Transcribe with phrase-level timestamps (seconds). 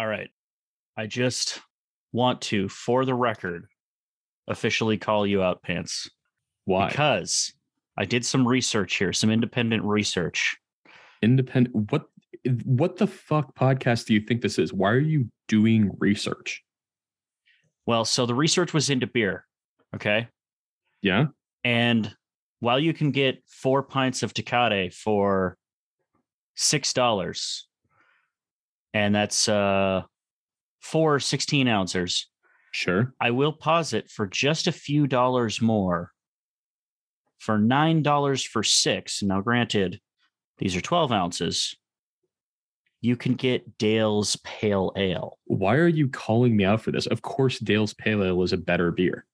[0.00, 0.30] All right.
[0.96, 1.60] I just
[2.10, 3.66] want to, for the record,
[4.48, 6.08] officially call you out, Pants.
[6.64, 6.88] Why?
[6.88, 7.52] Because
[7.98, 10.56] I did some research here, some independent research.
[11.20, 11.92] Independent.
[11.92, 12.06] What?
[12.64, 14.72] What the fuck podcast do you think this is?
[14.72, 16.62] Why are you doing research?
[17.84, 19.44] Well, so the research was into beer.
[19.94, 20.28] Okay.
[21.02, 21.26] Yeah.
[21.62, 22.10] And
[22.60, 25.58] while you can get four pints of Tecate for
[26.54, 27.66] six dollars,
[28.94, 30.02] and that's uh
[30.80, 32.26] four 16 ounces,
[32.72, 33.12] Sure.
[33.20, 36.12] I will pause it for just a few dollars more
[37.38, 39.22] for nine dollars for six.
[39.22, 40.00] Now, granted,
[40.58, 41.76] these are 12 ounces.
[43.00, 45.38] You can get Dale's Pale Ale.
[45.46, 47.06] Why are you calling me out for this?
[47.06, 49.24] Of course, Dale's Pale Ale is a better beer.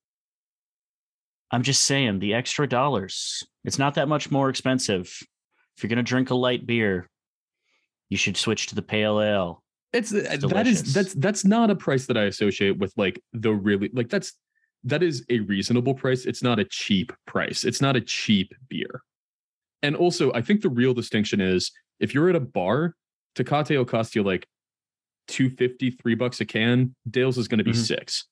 [1.51, 3.43] I'm just saying the extra dollars.
[3.65, 5.07] It's not that much more expensive.
[5.77, 7.09] If you're gonna drink a light beer,
[8.09, 9.63] you should switch to the pale ale.
[9.93, 10.83] It's uh, that delicious.
[10.83, 14.33] is that's that's not a price that I associate with like the really like that's
[14.85, 16.27] that is a reasonable price.
[16.27, 17.65] It's not a cheap price.
[17.65, 19.03] It's not a cheap beer.
[19.83, 22.95] And also, I think the real distinction is if you're at a bar,
[23.37, 24.47] Tecate will cost you like
[25.29, 26.95] 250, three bucks a can.
[27.11, 27.77] Dale's is going to be Mhm.
[27.87, 28.27] six.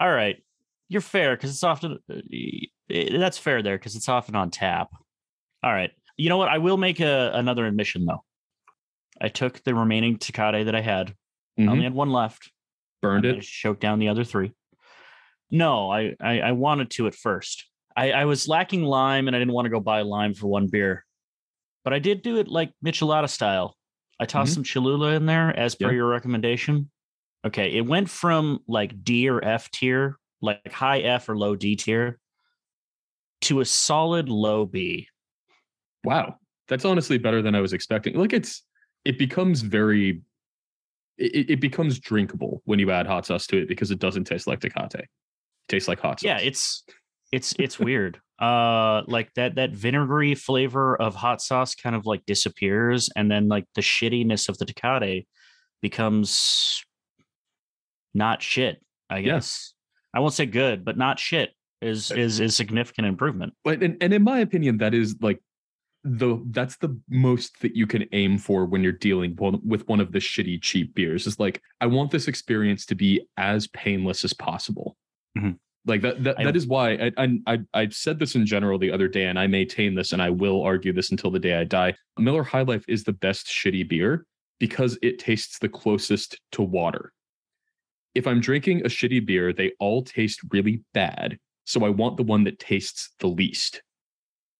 [0.00, 0.42] All right,
[0.88, 2.14] you're fair because it's often uh,
[2.90, 4.88] eh, that's fair there because it's often on tap.
[5.62, 6.48] All right, you know what?
[6.48, 8.24] I will make a, another admission though.
[9.20, 11.14] I took the remaining Tecate that I had.
[11.58, 11.70] I Mhm.
[11.70, 12.50] only had one left.
[13.02, 13.30] Burned it.
[13.30, 14.52] managed to choke down the other three.
[15.50, 17.66] No, I, I I wanted to at first.
[17.96, 20.68] I, I was lacking lime and I didn't want to go buy lime for one
[20.68, 21.04] beer.
[21.82, 23.74] But I did do it like Michelada style.
[24.20, 24.54] I tossed Mhm.
[24.56, 26.90] some Cholula in there as per your recommendation.
[27.44, 31.74] Okay, it went from like D or F tier, like high F or low D
[31.74, 32.20] tier,
[33.42, 35.08] to a solid low B.
[36.04, 36.36] Wow.
[36.68, 38.14] That's honestly better than I was expecting.
[38.14, 38.62] Like it's
[39.04, 40.22] it becomes very
[41.18, 44.46] it, it becomes drinkable when you add hot sauce to it because it doesn't taste
[44.46, 44.94] like Tecate.
[45.00, 45.08] It
[45.68, 46.26] tastes like hot sauce.
[46.26, 46.84] Yeah, it's
[47.32, 48.20] it's it's weird.
[48.40, 53.48] Uh like that that vinegary flavor of hot sauce kind of like disappears and then
[53.48, 55.26] like the shittiness of the Tecate
[55.82, 56.82] becomes
[58.14, 59.34] not shit, I Yeah.
[59.34, 59.74] guess.
[60.14, 63.54] I won't say good, but not shit is is is significant improvement.
[63.64, 65.40] but and, and in my opinion, that is like
[66.02, 70.12] the that's the most that you can aim for when you're dealing with one of
[70.12, 71.26] the shitty cheap beers.
[71.26, 74.96] Is like I want this experience to be as painless as possible.
[75.36, 75.58] Mhm.
[75.86, 78.90] Like that that, that is why I, I I I said this in general the
[78.90, 81.64] other day, and I maintain this, and I will argue this until the day I
[81.64, 81.94] die.
[82.18, 84.26] Miller High Life is the best shitty beer
[84.58, 87.12] because it tastes the closest to water.
[88.14, 91.38] If I'm drinking a shitty beer, they all taste really bad.
[91.64, 93.82] So I want the one that tastes the least.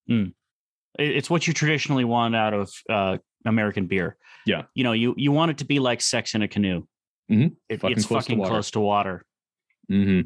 [0.07, 0.33] It-
[0.99, 4.17] It's what you traditionally want out of uh American beer.
[4.45, 4.63] Yeah.
[4.75, 6.83] You know, you you want it to be like sex in a canoe.
[7.29, 7.55] Mhm.
[7.69, 8.51] It, Fucking it's close to fucking water.
[8.51, 9.25] close to water.
[9.89, 10.21] hmm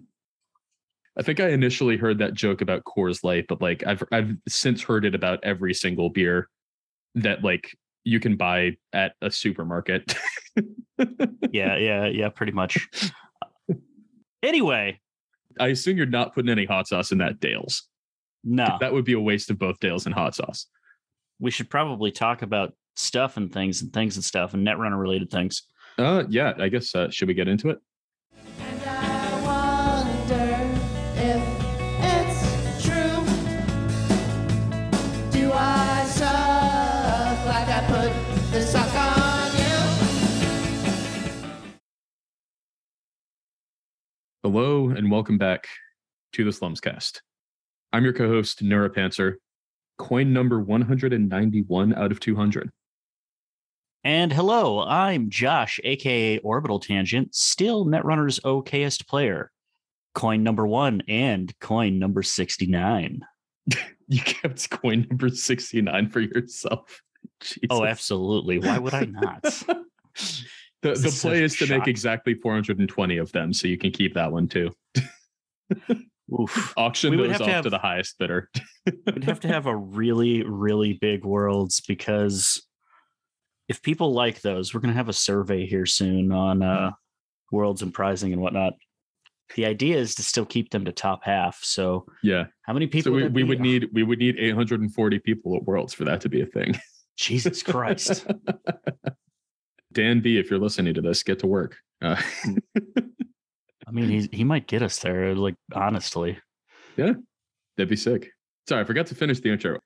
[1.18, 4.82] I think I initially heard that joke about Coors Light, but like I've I've since
[4.84, 6.50] heard it about every single beer
[7.16, 10.14] that like you can buy at a supermarket.
[11.52, 12.88] Yeah, yeah, yeah, pretty much.
[14.44, 15.00] anyway,
[15.60, 17.84] I assume you're not putting any hot sauce in that Dale's.
[18.46, 18.78] No.
[18.80, 20.68] That would be a waste of both Dale's and hot sauce.
[21.40, 25.30] we should probably talk about stuff and things and things and stuff and netrunner related
[25.30, 25.64] things.
[25.98, 27.80] Uh yeah, I guess uh, should we get into it?
[28.60, 29.42] And I
[30.22, 30.60] wonder
[31.18, 31.42] if
[32.04, 33.26] it's true.
[35.32, 38.12] Do I suck like I put
[38.52, 39.80] the suck on you?
[44.44, 45.68] Hello and welcome back
[46.34, 47.22] to the Slumscast.
[47.96, 49.36] I'm your co-host Neuropanzer,
[49.98, 52.70] coin number 191 out of 200.
[54.04, 59.50] And hello, I'm Josh, aka Orbital Tangent, still Netrunner's okayest player.
[60.14, 63.22] Coin number one and coin number 69.
[64.08, 67.02] You kept coin number 69 for yourself.
[67.26, 67.68] Oh, Jesus.
[67.72, 68.60] Oh, absolutely.
[68.60, 69.42] Why would I not?
[69.42, 69.84] the
[70.84, 74.48] the play is to make exactly 420 of them, so you can keep that one
[74.48, 74.70] too.
[76.34, 76.74] Oof.
[76.76, 78.50] Auction We would those have off to to, the highest bidder.
[79.06, 82.66] We'd have to have a really, really big worlds because
[83.68, 86.92] if people like those, we're going to have a survey here soon on uh,
[87.52, 88.74] worlds and pricing and whatnot.
[89.56, 91.60] The idea is to still keep them to top half.
[91.62, 92.46] So, Yeah.
[92.64, 93.12] how many people?
[93.12, 96.22] so we, that we would need we would need 840 people at Worlds for that
[96.22, 96.76] to be a thing.
[97.18, 98.26] Jesus Christ.
[99.94, 101.78] Dan B, if you're listening to this, get to work.
[102.02, 102.20] Uh,
[103.88, 105.36] I mean, he he might get us there.
[105.36, 106.38] Like honestly,
[106.98, 107.14] Yeah,
[107.78, 108.32] that'd be sick.
[108.68, 109.80] Sorry, I forgot to finish the intro.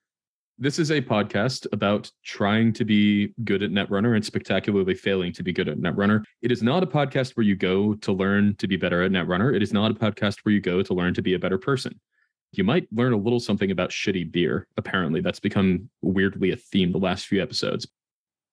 [0.58, 5.42] This is a podcast about trying to be good at Netrunner and spectacularly failing to
[5.42, 6.22] be good at Netrunner.
[6.42, 9.56] It is not a podcast where you go to learn to be better at Netrunner.
[9.56, 11.98] It is not a podcast where you go to learn to be a better person.
[12.52, 14.66] You might learn a little something about shitty beer.
[14.76, 17.86] Apparently, that's become weirdly a theme the last few episodes.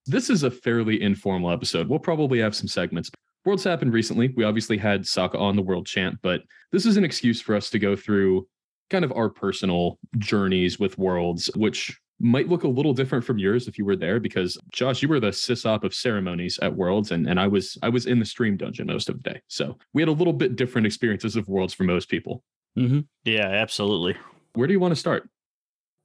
[0.06, 1.90] This is a fairly informal episode.
[1.90, 3.12] We'll probably have some segments.
[3.48, 4.34] Worlds happened recently.
[4.36, 6.42] We obviously had Sokka on the world champ, but
[6.74, 8.46] this is an excuse for us to go through
[8.90, 13.70] kind of our personal journeys with worlds, which might look a little different from yours
[13.70, 17.26] if you were there because Josh, you were the sysop of ceremonies at Worlds and,
[17.26, 19.42] and I was I was in the stream dungeon most of the day.
[19.48, 22.44] So we had a little bit different experiences of Worlds for most people.
[22.78, 23.00] Mm-hmm.
[23.24, 24.18] Yeah, absolutely.
[24.56, 25.30] Where do you want to start?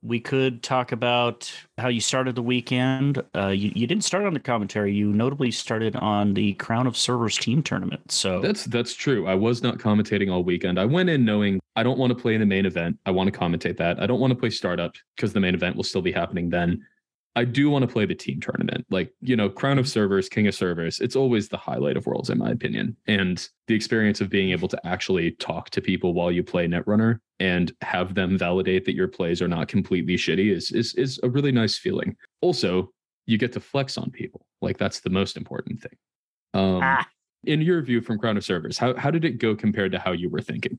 [0.02, 3.22] We could talk about how you started the weekend.
[3.36, 4.92] Uh, you, you didn't start on the commentary.
[4.92, 8.10] You notably started on the Crown of Servers team tournament.
[8.10, 9.28] So That's that's true.
[9.28, 10.80] I was not commentating all weekend.
[10.80, 12.98] I went in knowing I don't want to play in the main event.
[13.06, 14.02] I want to commentate that.
[14.02, 16.84] I don't want to play startup because the main event will still be happening then.
[17.34, 18.84] I do want to play the team tournament.
[18.90, 22.28] Like, you know, Crown of Servers, King of Servers, it's always the highlight of Worlds,
[22.28, 22.94] in my opinion.
[23.06, 27.20] And the experience of being able to actually talk to people while you play Netrunner
[27.40, 31.28] and have them validate that your plays are not completely shitty is is is a
[31.30, 32.14] really nice feeling.
[32.42, 32.90] Also,
[33.26, 34.44] you get to flex on people.
[34.60, 35.96] Like that's the most important thing.
[36.54, 37.06] Um Ah.
[37.44, 40.12] in your view from Crown of Servers, how how did it go compared to how
[40.12, 40.78] you were thinking?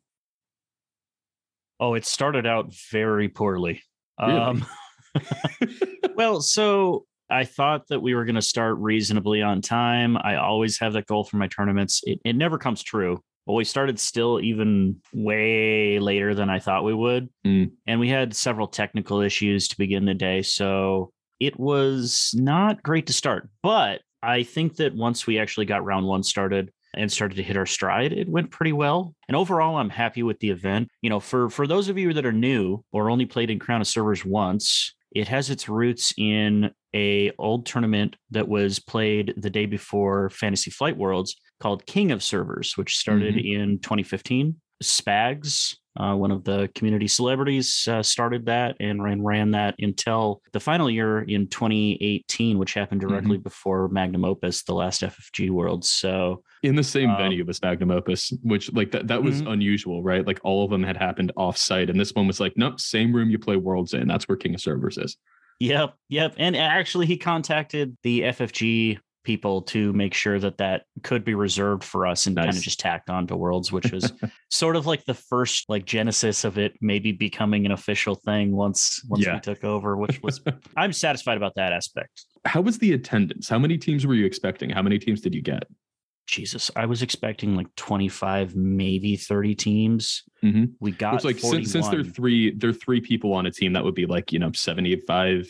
[1.80, 3.82] oh, it started out very poorly.
[4.22, 4.40] Really?
[4.40, 4.66] Um,
[6.16, 10.18] well, so I thought that we were going to start reasonably on time.
[10.18, 12.02] I always have that goal for my tournaments.
[12.04, 13.22] It, it never comes true.
[13.46, 17.30] But we started still even way later than I thought we would.
[17.46, 17.72] Mm.
[17.86, 20.44] And we had several technical issues to begin the day.
[20.44, 21.12] So
[21.42, 23.50] it was not great to start.
[23.62, 27.58] But I think that once we actually got round one started, and started to hit
[27.58, 31.20] our stride it went pretty well and overall i'm happy with the event you know
[31.20, 34.24] for for those of you that are new or only played in crown of servers
[34.24, 40.30] once it has its roots in a old tournament that was played the day before
[40.30, 43.62] fantasy flight worlds called king of servers which started mm-hmm.
[43.62, 49.52] in 2015 spags uh, one of the community celebrities uh, started that and ran ran
[49.52, 55.02] that until the final year in 2018 which happened directly before magnum opus the last
[55.02, 59.22] ffg world so in the same Um, venue as Magnum Opus, which like that that
[59.22, 59.52] was Mhm.
[59.52, 60.26] unusual, right?
[60.26, 63.14] Like all of them had happened off site, and this one was like, nope, same
[63.14, 64.08] room you play Worlds in.
[64.08, 65.18] That's where King of Servers is.
[65.60, 66.36] Yep, yep.
[66.38, 71.84] And actually, he contacted the FFG people to make sure that that could be reserved
[71.84, 74.12] for us and kind of just tacked on to Worlds, which was
[74.50, 79.02] sort of like the first like genesis of it maybe becoming an official thing once
[79.10, 79.36] once Yeah.
[79.36, 80.42] we took over, which was
[80.78, 82.26] I'm satisfied about that aspect.
[82.46, 83.48] How was the attendance?
[83.50, 84.70] How many teams were you expecting?
[84.70, 85.64] How many teams did you get?
[86.26, 90.24] Jesus, I was expecting like 25, maybe 30 teams.
[90.42, 90.72] Mhm.
[90.80, 93.74] We got Which like since, since they're three, they're three people on a team.
[93.74, 95.48] That would be like you know seventy five.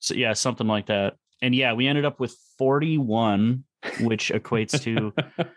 [0.00, 1.14] So, yeah, something like that.
[1.42, 3.64] And yeah, we ended up with 41,
[4.00, 5.12] which equates to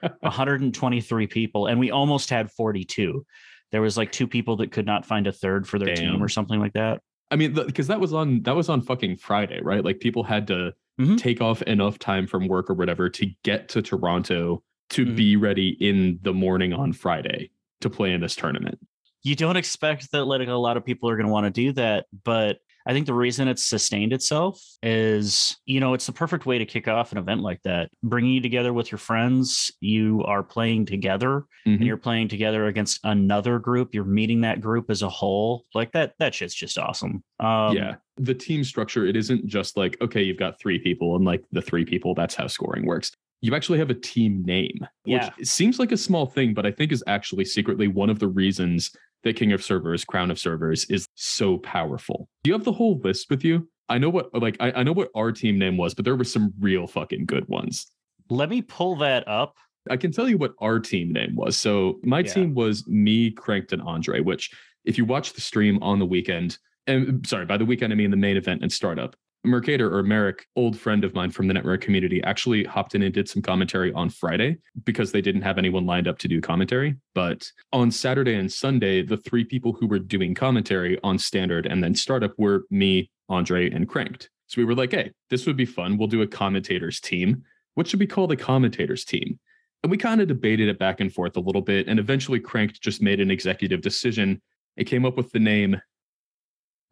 [0.22, 3.26] 123 people and we almost had 42
[3.72, 6.28] there was like two people that could not find a third for their team or
[6.30, 9.84] something like that I mean, because that was on that was on fucking Friday, right?
[9.84, 11.18] Like people had to Mhm.
[11.18, 15.16] take off enough time from work or whatever to get to Toronto to Mhm.
[15.18, 17.52] be ready in the morning on Friday
[17.82, 18.80] to play in this tournament.
[19.24, 21.74] you don't expect that like a lot of people are going to want to do
[21.74, 26.46] that but i think the reason it's sustained itself is you know it's the perfect
[26.46, 27.90] way to kick off an event like that.
[28.04, 31.76] Bringing you together with your friends you are playing together Mhm.
[31.76, 33.94] and you're playing together against another group.
[33.94, 35.66] You're meeting that group as a whole.
[35.76, 37.24] Like that that shit's just awesome.
[37.40, 37.96] Um yeah.
[38.18, 41.62] The team structure it isn't just like okay you've got three people and like the
[41.62, 43.12] three people that's how scoring works.
[43.42, 45.30] You actually have a team name Yeah.
[45.38, 48.28] which seems like a small thing but i think is actually secretly one of the
[48.28, 48.92] reasons
[49.24, 53.00] that king of servers crown of servers is so powerful do you have the whole
[53.04, 55.94] list with you i know what like I, I know what our team name was
[55.94, 57.88] but there were some real fucking good ones
[58.30, 59.56] let me pull that up
[59.90, 61.58] I can tell you what our team name was.
[61.58, 62.34] So my Yeah.
[62.34, 64.52] team was me, Cranked, and Andre, which
[64.86, 66.58] if you watch the stream on the weekend,
[66.88, 69.16] and sorry, by the weekend, I mean the main event and startup.
[69.48, 73.14] Mercator or Merrick, old friend of mine from the network community, actually hopped in and
[73.14, 76.96] did some commentary on Friday because they didn't have anyone lined up to do commentary.
[77.16, 81.84] But on Saturday and Sunday, the three people who were doing commentary on standard and
[81.84, 84.30] then startup were me, Andre, and Cranked.
[84.48, 85.98] So we were like, hey, this would be fun.
[85.98, 87.44] We'll do a commentators team.
[87.76, 89.40] What should we call the commentators team?
[89.84, 91.88] And we kind of debated it back and forth a little bit.
[91.88, 94.42] And eventually, Cranked just made an executive decision.
[94.76, 95.80] It came up with the name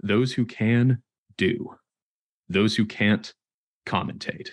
[0.04, 1.02] Those Who Can
[1.38, 1.76] Do,
[2.50, 3.34] Those Who Can't
[3.86, 4.50] Commentate.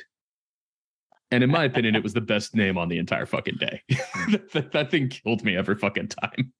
[1.30, 3.82] And in my opinion, it was the best name on the entire fucking day.
[4.52, 6.52] that, that thing killed me every fucking time.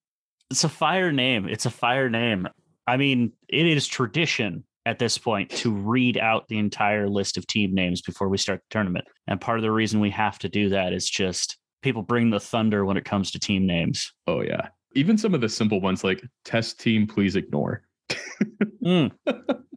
[0.51, 1.47] it's a fire name.
[1.47, 2.49] It's a fire name.
[2.87, 7.47] I mean, it is tradition at this point to read out the entire list of
[7.47, 9.05] team names before we start the tournament.
[9.29, 12.41] And part of the reason we have to do that is just people bring the
[12.41, 14.13] thunder when it comes to team names.
[14.27, 14.69] Oh yeah.
[14.95, 17.83] Even some of the simple ones like test team, please ignore.
[18.85, 19.13] Mm.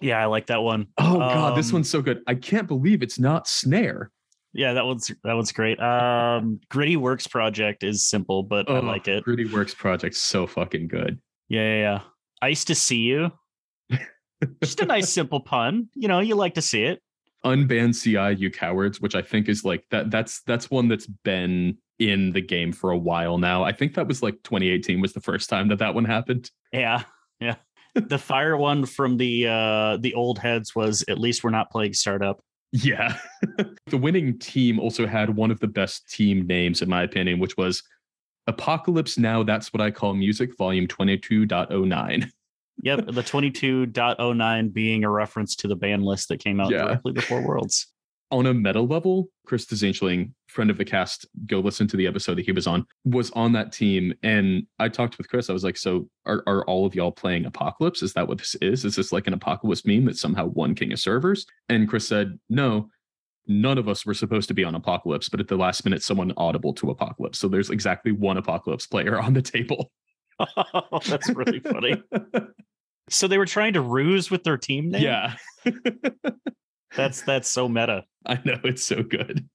[0.00, 0.86] yeah, I like that one.
[0.98, 2.22] Oh god, this Um, one's so good.
[2.26, 4.10] I can't believe it's not snare.
[4.52, 5.78] Yeah, that one's that one's great.
[5.80, 9.22] Um, Gritty Works project is simple, but I Oh, like it.
[9.24, 11.20] Gritty Works project so fucking good.
[11.48, 12.00] Yeah, yeah, yeah.
[12.42, 13.30] Ice to see you.
[14.62, 15.88] Just a nice simple pun.
[15.94, 17.02] You know, you like to see it.
[17.44, 20.10] Unban CI, you cowards, which I think is like that.
[20.10, 23.62] That's that's one that's been in the game for a while now.
[23.62, 26.50] I think that was like 2018 was the first time that that one happened.
[26.72, 27.02] Yeah.
[27.94, 31.92] The fire one from the uh the old heads was at least we're not playing
[31.94, 32.40] startup.
[32.72, 33.16] Yeah.
[33.86, 37.56] the winning team also had one of the best team names, in my opinion, which
[37.56, 37.82] was
[38.46, 39.42] Apocalypse Now.
[39.42, 42.30] That's what I call music, volume 22.09.
[42.82, 46.84] Yep, the 22.09 being a reference to the ban list that came out Yeah.
[46.84, 47.88] directly before Worlds.
[48.30, 52.36] On a meta level, Chris Desangeling, friend of the cast, go listen to the episode
[52.36, 54.12] that he was on, was on that team.
[54.22, 55.50] And I talked with Chris.
[55.50, 58.02] I was like, So are, are all of y'all playing Apocalypse?
[58.02, 58.84] Is that what this is?
[58.84, 61.46] Is this like an Apocalypse meme that somehow one King of Servers?
[61.68, 62.88] And Chris said, No,
[63.46, 66.32] none of us were supposed to be on Apocalypse, but at the last minute, someone
[66.36, 67.38] audible to Apocalypse.
[67.38, 69.90] So there's exactly one Apocalypse player on the table.
[71.06, 72.02] That's really funny.
[73.10, 75.02] So they were trying to ruse with their team name.
[75.02, 75.34] yeah,
[76.96, 78.04] that's that's so meta.
[78.24, 78.58] I know.
[78.62, 79.48] It's so good.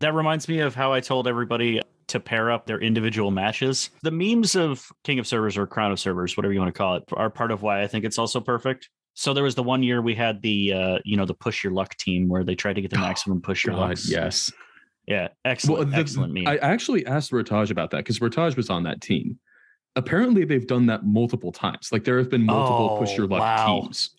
[0.00, 3.90] That reminds me of how I told everybody to pair up their individual matches.
[4.02, 6.96] The memes of King of Servers or Crown of Servers, whatever you want to call
[6.96, 8.88] it, are part of why I think it's also perfect.
[9.14, 11.72] So there was the one year we had the uh, you know, the push your
[11.72, 13.98] luck team where they tried to get the maximum push your luck.
[14.06, 14.52] yes.
[15.08, 15.28] Yeah.
[15.44, 15.90] Excellent.
[15.90, 16.46] the- excellent meme.
[16.46, 19.38] I actually asked Rotage about that because Rotage was on that team.
[19.96, 21.88] Apparently, they've done that multiple times.
[21.90, 23.80] Like there have been multiple push Oh, your luck wow.
[23.82, 24.10] teams.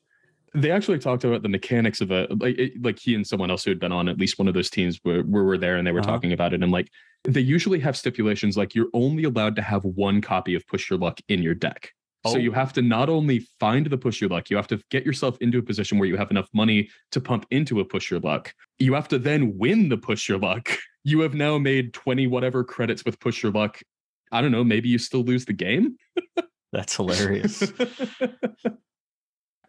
[0.54, 3.64] They actually talked about the mechanics of a like it, like he and someone else
[3.64, 5.86] who had been on at least one of those teams were, were, were there and
[5.86, 6.12] they were Uh-huh.
[6.12, 6.90] talking about it and like
[7.24, 10.98] they usually have stipulations like you're only allowed to have one copy of push your
[11.00, 11.92] luck in your deck.
[12.28, 12.56] So you Oh.
[12.56, 15.58] have to not only find the push your luck, you have to get yourself into
[15.58, 18.54] a position where you have enough money to pump into a push your luck.
[18.78, 20.70] You have to then win the push your luck.
[21.06, 23.80] You have now made 20 whatever credits with push your luck.
[24.34, 25.96] I don't know, maybe you still lose the game.
[26.74, 27.64] That's hilarious.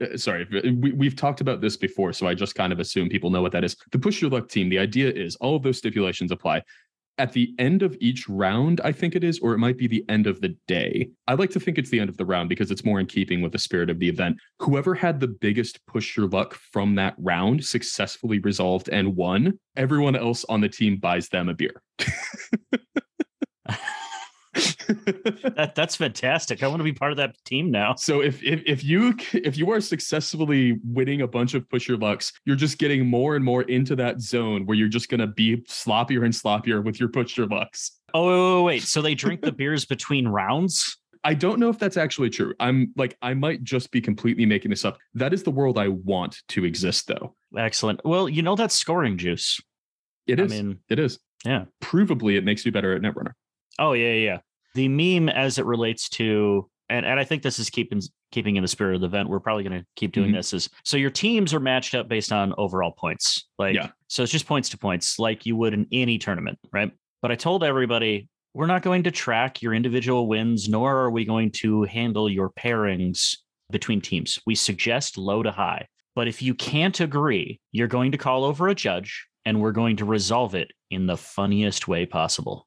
[0.01, 0.47] Uh, Sorry,
[0.81, 3.53] we, we've talked about this before, so I just kind of assume people know what
[3.53, 3.77] that is.
[3.93, 6.63] The push your luck team, the idea is all of those stipulations apply.
[7.19, 10.05] At the end of each round, I think it is, or it might be the
[10.09, 11.11] end of the day.
[11.29, 13.43] I like to think it's the end of the round because it's more in keeping
[13.43, 14.39] with the spirit of the event.
[14.61, 19.59] Whoever had the biggest push your luck from that round successfully resolved and won.
[19.77, 21.83] Everyone else on the team buys them a beer.
[24.87, 26.63] that that's fantastic.
[26.63, 27.95] I want to be part of that team now.
[27.97, 31.99] So if, if if you if you are successfully winning a bunch of pusher your
[31.99, 35.59] lucks, you're just getting more and more into that zone where you're just gonna be
[35.69, 37.93] sloppier and sloppier with your pusher your lucks.
[38.15, 38.83] Oh wait, wait, wait.
[38.83, 40.97] So they drink the beers between rounds?
[41.23, 42.55] I don't know if that's actually true.
[42.61, 44.99] I'm like I might just be completely making this up.
[45.15, 47.35] That is the world I want to exist, though.
[47.57, 48.01] Excellent.
[48.05, 49.61] Well, you know that's scoring juice.
[50.27, 50.51] It I is.
[50.51, 51.19] mean, it is.
[51.45, 51.65] yeah.
[51.83, 53.33] Provably, it makes you better at Netrunner.
[53.79, 54.39] Oh yeah, yeah.
[54.75, 58.01] The meme as it relates to and, and I think this is keeping
[58.33, 59.29] keeping in the spirit of the event.
[59.29, 60.35] We're probably going to keep doing Mhm.
[60.35, 60.53] this.
[60.53, 63.47] Is so your teams are matched up based on overall points.
[63.59, 63.91] Like Yeah.
[64.09, 66.91] so, it's just points to points, like you would in any tournament, right?
[67.23, 71.25] But I told everybody we're not going to track your individual wins, nor are we
[71.25, 73.37] going to handle your pairings
[73.71, 74.41] between teams.
[74.47, 75.87] We suggest low to high,
[76.17, 79.97] but if you can't agree, you're going to call over a judge, and we're going
[79.99, 82.67] to resolve it in the funniest way possible.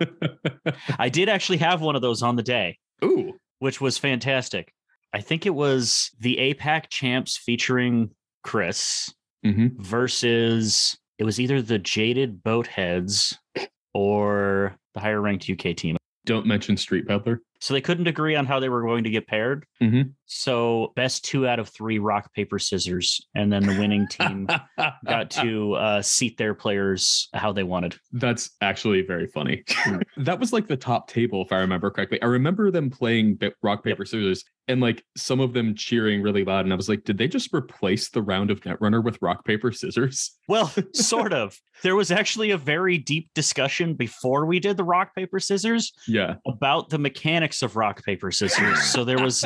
[0.98, 4.72] I did actually have one of those on the day, Ooh, which was fantastic.
[5.12, 8.10] I think it was the APAC champs featuring
[8.44, 9.12] Chris
[9.44, 13.36] hmm versus it was either the Jaded Boatheads
[13.94, 15.96] or the higher ranked UK team.
[16.26, 17.40] don't mention Street Peddler.
[17.60, 19.66] So they couldn't agree on how they were going to get paired.
[19.82, 20.12] Mhm.
[20.26, 23.20] So best two out of three rock, paper, scissors.
[23.34, 24.46] And then the winning team
[25.04, 27.96] got to uh, seat their players how they wanted.
[28.12, 29.62] That's actually very funny.
[30.16, 32.20] That was like the top table, if I remember correctly.
[32.22, 36.64] I remember them playing rock, paper, scissors, and like some of them cheering really loud.
[36.66, 39.72] And I was like, did they just replace the round of Netrunner with rock, paper,
[39.72, 40.36] scissors?
[40.46, 41.58] Well, sort of.
[41.82, 46.34] There was actually a very deep discussion before we did the rock, paper, scissors Yeah.
[46.46, 48.82] about the mechanics of rock, paper, scissors.
[48.92, 49.44] So there was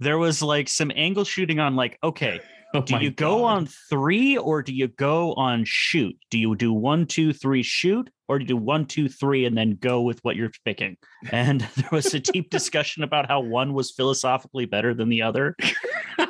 [0.00, 2.40] there was like some angle shooting on like, okay,
[2.74, 6.16] Oh do you go on three or do you go on shoot?
[6.30, 8.10] Do you do one, two, three, shoot?
[8.28, 10.96] or do you do one, two, three, and then go with what you're picking?
[11.30, 15.56] And there was a deep discussion about how one was philosophically better than the other.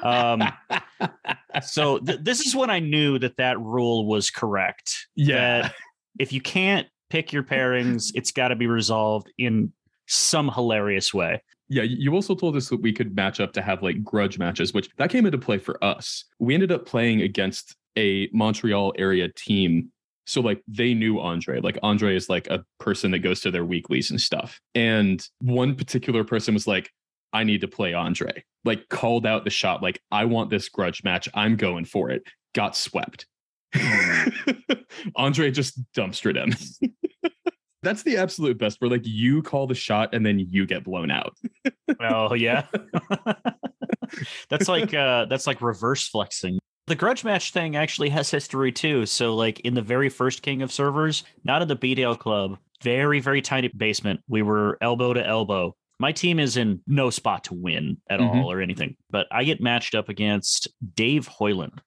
[0.03, 0.43] Um,
[1.63, 5.07] so th- this is when I knew that that rule was correct.
[5.15, 5.63] yeah.
[5.63, 5.75] That
[6.19, 9.73] if you can't pick your pairings, it's got to be resolved in
[10.07, 11.43] some hilarious way.
[11.69, 14.75] Yeah, you also told us that we could match up to have like grudge matches,
[14.75, 16.25] which that came into play for us.
[16.39, 19.91] We ended up playing against a Montreal area team.
[20.27, 21.61] So like they knew Andre.
[21.61, 24.61] Like Andre is like a person that goes to their weeklies and stuff.
[24.75, 26.91] And one particular person was like,
[27.33, 28.45] I need to play Andre.
[28.65, 31.29] Like called out the shot, like, I want this grudge match.
[31.35, 32.23] I'm going for it.
[32.55, 33.27] Got swept.
[33.75, 34.29] Hmm.
[35.17, 36.55] Andre just dumpstered him.
[37.85, 41.11] That's the absolute best where like you call the shot and then you get blown
[41.11, 41.37] out.
[42.01, 42.67] Oh yeah.
[44.49, 46.59] that's like uh that's like reverse flexing.
[46.87, 49.07] The grudge match thing actually has history too.
[49.07, 53.21] So like in the very first King of Servers, not in the BDL club, very,
[53.21, 54.21] very tiny basement.
[54.29, 55.75] We were elbow to elbow.
[55.99, 58.43] My team is in no spot to win at Mhm.
[58.43, 58.97] all or anything.
[59.11, 61.81] But I get matched up against Dave Hoyland,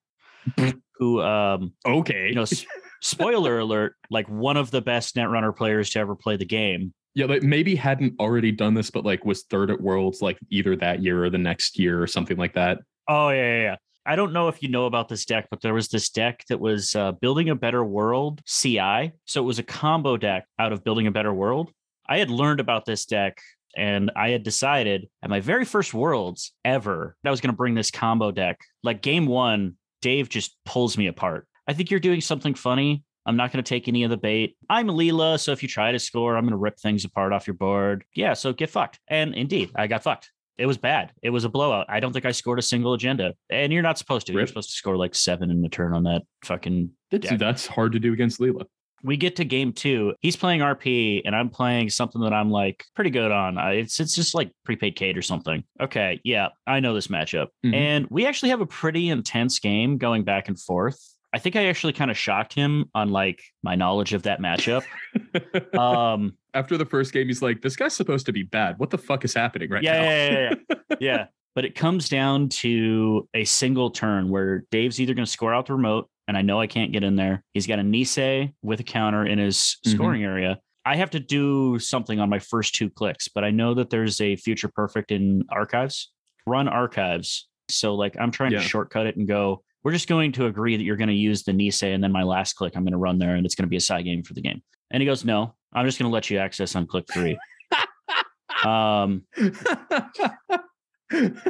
[0.97, 2.29] who um Okay.
[2.29, 2.45] you know
[3.01, 6.93] spoiler alert, like one of the best netrunner players to ever play the game.
[7.15, 10.75] Yeah, like maybe hadn't already done this, but like was third at Worlds like either
[10.75, 12.79] that year or the next year or something like that.
[13.07, 13.75] Oh yeah, yeah, yeah.
[14.05, 16.59] I don't know if you know about this deck, but there was this deck that
[16.59, 19.11] was uh, building a better world CI.
[19.25, 21.71] So it was a combo deck out of building a better world.
[22.07, 23.41] I had learned about this deck
[23.75, 27.57] and I had decided at my very first worlds ever that I was going to
[27.57, 28.59] bring this combo deck.
[28.81, 31.45] Like game one, Dave just pulls me apart.
[31.67, 33.03] I think you're doing something funny.
[33.25, 34.55] I'm not going to take any of the bait.
[34.69, 37.45] I'm Leela, so if you try to score, I'm going to rip things apart off
[37.45, 38.05] your board.
[38.15, 38.99] Yeah, so get fucked.
[39.09, 40.31] And indeed, I got fucked.
[40.57, 41.11] It was bad.
[41.21, 41.85] It was a blowout.
[41.89, 43.33] I don't think I scored a single agenda.
[43.49, 44.33] And you're not supposed to.
[44.33, 46.89] You're supposed to score like seven in the turn on that fucking.
[47.11, 47.37] That's, deck.
[47.39, 48.65] that's hard to do against Leela.
[49.03, 50.15] We get to game two.
[50.21, 53.57] He's playing RP, and I'm playing something that I'm like pretty good on.
[53.75, 55.63] It's it's just like prepaid Kate or something.
[55.79, 57.75] Okay, yeah, I know this matchup, Mhm.
[57.75, 60.99] and we actually have a pretty intense game going back and forth.
[61.33, 64.83] I think I actually kind of shocked him on like my knowledge of that matchup.
[65.77, 68.79] Um, After the first game, he's like, "This guy's supposed to be bad.
[68.79, 70.53] What the fuck is happening right yeah, now?" yeah, yeah,
[70.89, 71.25] yeah, yeah.
[71.55, 75.65] But it comes down to a single turn where Dave's either going to score out
[75.65, 77.43] the remote, and I know I can't get in there.
[77.55, 79.91] He's got a Nisei with a counter in his Mhm.
[79.95, 80.59] scoring area.
[80.85, 84.21] I have to do something on my first two clicks, but I know that there's
[84.21, 86.11] a future perfect in archives.
[86.45, 87.47] Run archives.
[87.69, 88.59] So like I'm trying Yeah.
[88.61, 91.43] to shortcut it and go, we're just going to agree that you're going to use
[91.43, 93.63] the Nisei and then my last click, I'm going to run there and it's going
[93.63, 94.61] to be a side game for the game.
[94.91, 97.37] And he goes, No, I'm just going to let you access on click three.
[98.65, 99.23] um,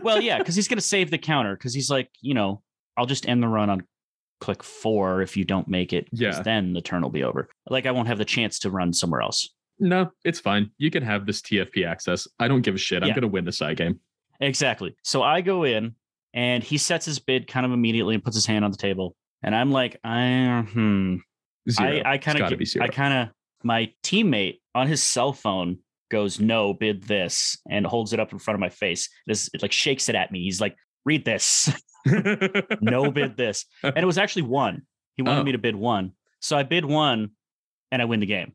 [0.02, 2.62] well, yeah, because he's going to save the counter because he's like, you know,
[2.98, 3.84] I'll just end the run on
[4.40, 6.08] click four if you don't make it.
[6.12, 6.42] Yeah.
[6.42, 7.50] Then the turn will be over.
[7.70, 9.50] Like I won't have the chance to run somewhere else.
[9.80, 10.72] no, it's fine.
[10.78, 12.28] You can have this TFP access.
[12.40, 13.02] I don't give a shit.
[13.04, 13.16] I'm Yeah.
[13.16, 14.00] gonna win the side game.
[14.40, 14.96] Exactly.
[15.04, 15.96] So I go in
[16.34, 19.16] and he sets his bid kind of immediately and puts his hand on the table.
[19.44, 21.18] And I'm like, I, hmm.
[21.70, 22.02] Zero.
[22.06, 22.62] I, kind of.
[22.80, 23.30] I kind of,
[23.64, 28.40] my teammate on his cell phone goes, no, bid this and holds it up in
[28.40, 29.10] front of my face.
[29.26, 30.44] This, it like shakes it at me.
[30.44, 31.70] He's like, read this.
[32.82, 33.66] no bid this.
[33.84, 34.84] And it was actually one.
[35.16, 35.44] He wanted Oh.
[35.44, 36.14] me to bid one.
[36.40, 37.32] So I bid one
[37.92, 38.54] and I win the game.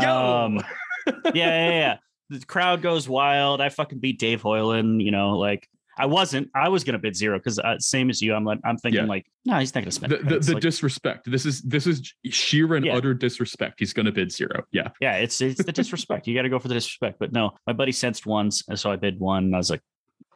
[0.00, 0.08] Yo!
[0.10, 0.60] Um,
[1.06, 1.96] yeah, yeah, yeah.
[2.30, 3.60] The crowd goes wild.
[3.60, 6.50] I fucking beat Dave Hoyland, you know, like I wasn't.
[6.54, 8.34] I was gonna bid zero because uh, same as you.
[8.34, 9.08] I'm like, I'm thinking Yeah.
[9.08, 10.12] like, no, he's not gonna spend.
[10.12, 11.30] the, the, the Like, disrespect.
[11.30, 12.96] This is this is sheer and Yeah.
[12.96, 13.76] utter disrespect.
[13.78, 14.64] He's gonna bid zero.
[14.72, 14.88] Yeah.
[15.00, 16.26] yeah, it's it's the disrespect.
[16.26, 17.18] You got to go for the disrespect.
[17.20, 19.44] But no, my buddy sensed once, and so I bid one.
[19.44, 19.82] And I was like,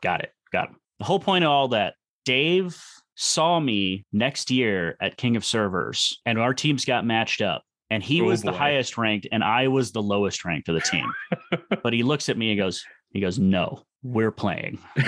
[0.03, 0.77] got it, got him.
[0.99, 1.95] The whole point of all that,
[2.25, 2.81] Dave
[3.17, 7.63] saw me next year at King of Servers, and our teams got matched up.
[7.91, 10.81] And he Oh, was the highest ranked, and I was the lowest ranked of the
[10.83, 11.11] team.
[11.83, 14.79] but he looks at me and goes, he goes, no, we're playing.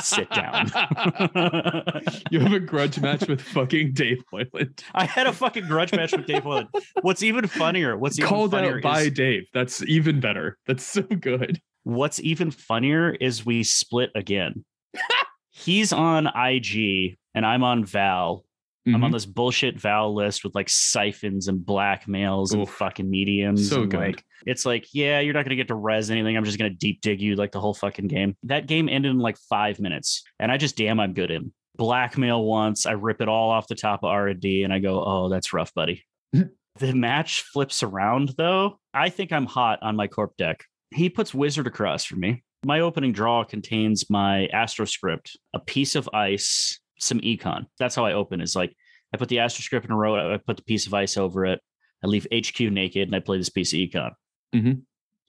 [0.00, 0.66] Sit down.
[2.30, 4.82] you have a grudge match with fucking Dave Hoyland.
[4.94, 6.68] I had a fucking grudge match with Dave Hoyland.
[7.02, 7.96] What's even funnier?
[7.96, 9.48] What's even Called funnier out by is, Dave.
[9.52, 10.58] That's even better.
[10.66, 11.60] That's so good.
[11.84, 14.64] what's even funnier is we split again.
[15.50, 18.44] He's on IG and I'm on Val.
[18.86, 19.04] I'm Mhm.
[19.04, 23.68] on this bullshit Val list with like siphons and blackmails and fucking mediums.
[23.68, 24.00] So good.
[24.00, 26.36] Like, it's like, yeah, you're not gonna get to res anything.
[26.36, 28.36] I'm just gonna deep dig you like the whole fucking game.
[28.42, 32.44] That game ended in like five minutes, and I just damn I'm good in blackmail
[32.44, 32.84] once.
[32.86, 35.28] I rip it all off the top of R and D, and I go, oh,
[35.28, 36.02] that's rough, buddy.
[36.32, 38.78] the match flips around though.
[38.92, 40.64] I think I'm hot on my corp deck.
[40.94, 42.42] He puts wizard across for me.
[42.64, 47.66] My opening draw contains my AstroScript, a piece of ice, some econ.
[47.78, 48.40] That's how I open.
[48.40, 48.74] Is like
[49.12, 50.32] I put the AstroScript in a row.
[50.32, 51.60] I put the piece of ice over it.
[52.02, 54.12] I leave HQ naked and I play this piece of econ.
[54.54, 54.82] Mhm.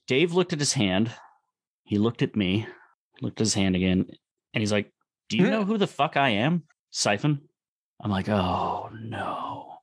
[0.08, 1.12] Dave looked at his hand.
[1.84, 2.68] He looked at me,
[3.22, 4.06] looked at his hand again,
[4.54, 4.92] and he's like,
[5.30, 6.64] Do you know who the fuck I am?
[6.92, 7.42] Siphon.
[8.02, 9.78] I'm like, Oh no.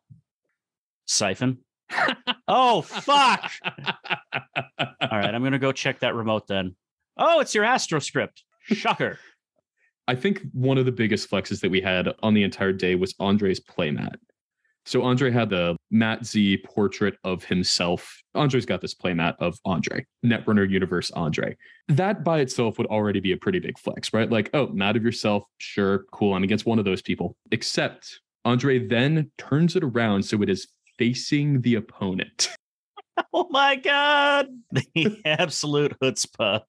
[1.06, 1.58] Siphon.
[2.48, 3.50] oh fuck.
[3.64, 6.76] All right, I'm gonna go check that remote then.
[7.16, 8.42] Oh, it's your AstroScript.
[8.62, 9.18] Shocker.
[10.08, 13.14] I think one of the biggest flexes that we had on the entire day was
[13.20, 14.16] Andre's playmat.
[14.86, 18.20] So Andre had the Matt Z portrait of himself.
[18.34, 21.56] Andre's got this playmat of Andre, Netrunner Universe Andre.
[21.88, 24.30] That by itself would already be a pretty big flex, right?
[24.30, 26.34] Like, oh, mad of yourself, sure, cool.
[26.34, 27.36] I'm against one of those people.
[27.52, 32.48] Except Andre then turns it around so it is facing the opponent.
[33.34, 34.46] Oh my god.
[34.94, 36.62] The absolute chutzpah.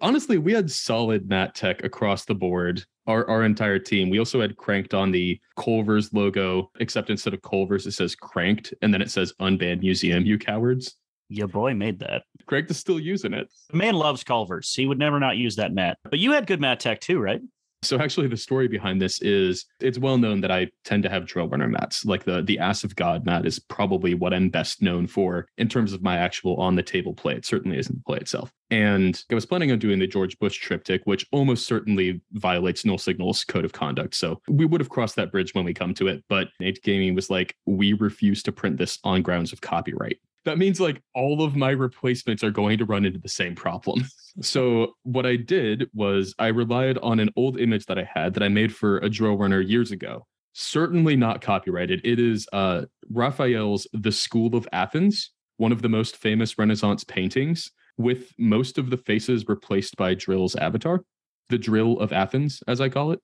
[0.00, 2.84] Honestly, we had solid Matt Tech across the board.
[3.06, 4.10] Our our entire team.
[4.10, 8.74] We also had cranked on the Culver's logo, except instead of Culver's, it says cranked,
[8.82, 10.96] and then it says unbanned museum, you cowards.
[11.30, 12.22] Your boy made that.
[12.46, 13.50] Cranked is still using it.
[13.70, 14.74] The man loves Culver's.
[14.74, 15.98] He would never not use that mat.
[16.04, 17.40] But you had good mat tech too, right?
[17.82, 21.26] So actually, the story behind this is it's well known that I tend to have
[21.26, 22.04] drill runner mats.
[22.04, 25.68] Like the the Ass of God mat is probably what I'm best known for in
[25.68, 27.34] terms of my actual on the table play.
[27.34, 28.52] It certainly isn't the play itself.
[28.70, 32.98] And I was planning on doing the George Bush triptych, which almost certainly violates Null
[32.98, 34.14] Signal's code of conduct.
[34.14, 36.24] So we would have crossed that bridge when we come to it.
[36.28, 40.18] But Inked Gaming was like, we refuse to print this on grounds of copyright.
[40.48, 44.04] That means like all of my replacements are going to run into the same problem.
[44.40, 48.42] So what I did was I relied on an old image that I had that
[48.44, 50.28] I made for a drill runner years ago.
[50.52, 52.02] Certainly not copyrighted.
[52.04, 57.72] It is uh, Raphael's The School of Athens, one of the most famous Renaissance paintings,
[57.96, 61.02] with most of the faces replaced by Drill's avatar.
[61.48, 63.20] The Drill of Athens, as I call it.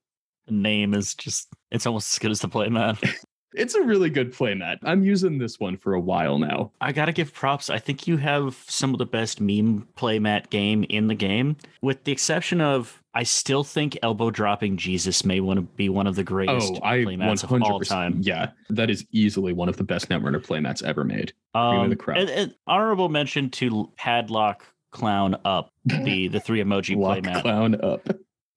[0.46, 3.00] The name is just it's almost as good as the play mat.
[3.54, 4.78] It's a really good play, playmat.
[4.82, 6.72] I'm using this one for a while now.
[6.80, 7.70] I gotta give props.
[7.70, 11.56] I think you have some of the best meme play playmat game in the game,
[11.80, 16.06] with the exception of I still think elbow dropping Jesus may want to be one
[16.08, 18.18] of the greatest Oh, I playmats of all time.
[18.22, 21.32] Yeah, that is easily one of the best Netrunner playmats ever made.
[21.54, 22.18] Um, the crowd.
[22.18, 27.42] and- and honorable mention to Padlock Clown Up, the the three emoji Lock playmat.
[27.42, 28.08] clown up.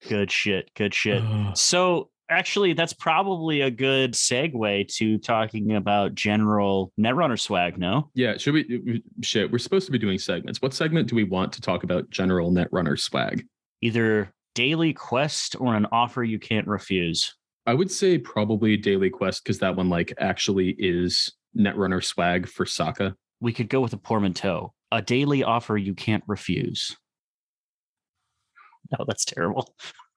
[0.08, 0.70] Good shit.
[0.74, 1.22] Good shit.
[1.54, 7.78] So actually, that's probably a good segue to talking about general Netrunner swag.
[7.78, 9.02] No, yeah, should we?
[9.22, 10.62] Shit, we're supposed to be doing segments.
[10.62, 13.46] What segment do we want to talk about general Netrunner swag?
[13.80, 17.34] either daily quest or an offer you can't refuse.
[17.66, 22.64] I would say probably Daily Quest because that one like actually is Netrunner swag for
[22.64, 23.14] Sokka.
[23.40, 26.96] We could go with a portmanteau, a daily offer you can't refuse.
[28.98, 29.74] No, that's terrible.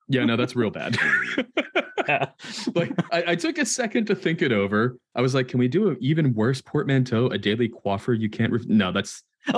[0.08, 0.98] Yeah, no, that's real bad.
[2.76, 4.98] like I, I took a second to think it over.
[5.16, 8.52] I was like, can we do an even worse portmanteau, a daily coiffure you can't
[8.52, 8.66] ref-?
[8.68, 9.24] no, that's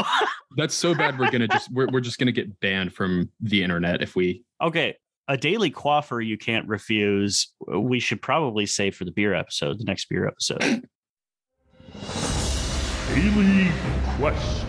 [0.58, 4.02] that's so bad we're gonna just we're, we're just gonna get banned from the internet
[4.02, 4.96] if we okay,
[5.28, 7.54] a daily coiffure you can't refuse.
[7.68, 10.88] We should probably say for the beer episode, the next beer episode.
[13.14, 13.72] Daily
[14.18, 14.66] Quest.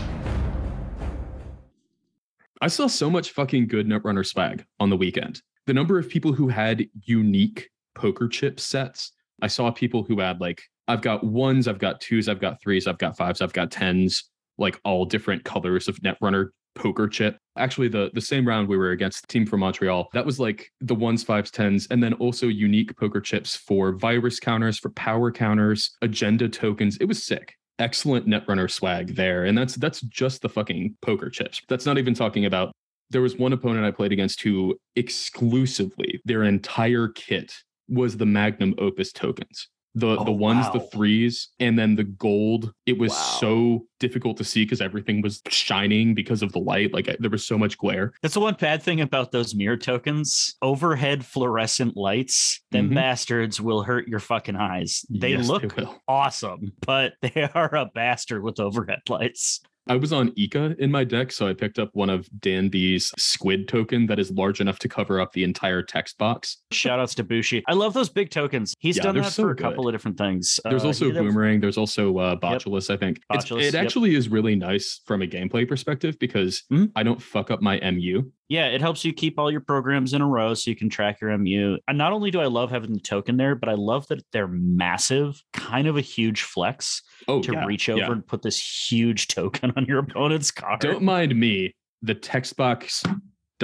[2.60, 5.42] I saw so much fucking good Netrunner swag on the weekend.
[5.66, 9.12] The number of people who had unique poker chip sets.
[9.42, 12.86] I saw people who had like, I've got ones, I've got twos, I've got threes,
[12.86, 14.24] I've got fives, I've got tens,
[14.58, 17.38] like all different colors of Netrunner poker chip.
[17.56, 20.70] Actually, the the same round we were against the team from Montreal, that was like
[20.80, 25.30] the ones, fives, tens, and then also unique poker chips for virus counters, for power
[25.30, 26.96] counters, agenda tokens.
[26.98, 31.60] It was sick excellent netrunner swag there and that's that's just the fucking poker chips
[31.68, 32.72] that's not even talking about
[33.10, 37.52] there was one opponent i played against who exclusively their entire kit
[37.88, 42.72] was the magnum opus tokens the Oh, the ones the threes and then the gold
[42.84, 43.16] it was Wow.
[43.40, 47.30] so difficult to see because everything was shining because of the light like I- there
[47.30, 50.56] was so much glare That's the one bad thing about those mirror tokens.
[50.62, 52.94] Overhead fluorescent lights, them Mhm.
[52.96, 55.04] bastards will hurt your fucking eyes.
[55.10, 56.02] They Yes, look will.
[56.08, 59.60] awesome, but they are a bastard with overhead lights.
[59.86, 63.12] I was on Ika in my deck, so I picked up one of Dan B's
[63.18, 66.56] squid token that is large enough to cover up the entire text box.
[66.72, 67.62] Shout outs to Bushi.
[67.68, 68.72] I love those big tokens.
[68.78, 69.62] He's Yeah, done that so for a good.
[69.62, 70.58] couple of different things.
[70.64, 71.60] There's Uh, also Boomerang.
[71.60, 73.20] There's also uh, Botulus, I think.
[73.30, 73.84] Botulus, it yep.
[73.84, 76.90] actually is really nice from a gameplay perspective because Mhm.
[76.96, 78.22] I don't fuck up my MU.
[78.48, 81.20] Yeah, it helps you keep all your programs in a row so you can track
[81.20, 81.78] your MU.
[81.88, 84.46] And not only do I love having the token there, but I love that they're
[84.48, 88.12] massive, kind of a huge flex Oh, to yeah, reach over yeah.
[88.12, 88.58] and put this
[88.90, 90.80] huge token on your opponent's card.
[90.80, 91.74] Don't mind me.
[92.02, 93.02] The text box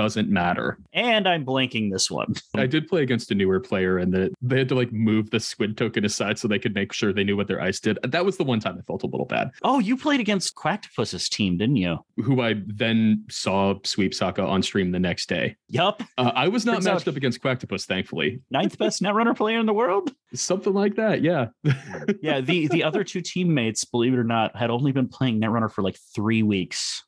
[0.00, 0.78] doesn't matter.
[0.94, 2.32] And I'm blanking this one.
[2.56, 5.38] I did play against a newer player and the, they had to like move the
[5.40, 7.98] squid token aside so they could make sure they knew what their ice did.
[8.02, 9.50] That was the one time I felt a little bad.
[9.62, 11.98] Oh, you played against Quacktopus's team, didn't you?
[12.24, 15.56] Who I then saw sweep Sokka on stream the next day.
[15.68, 16.02] Yup.
[16.16, 18.40] Uh, I was not Turns out- matched up against Quacktopus, thankfully.
[18.50, 20.12] Ninth best Netrunner player in the world.
[20.32, 21.48] Something like that, yeah.
[22.22, 25.70] Yeah, the the other two teammates, believe it or not, had only been playing Netrunner
[25.70, 27.04] for like three weeks.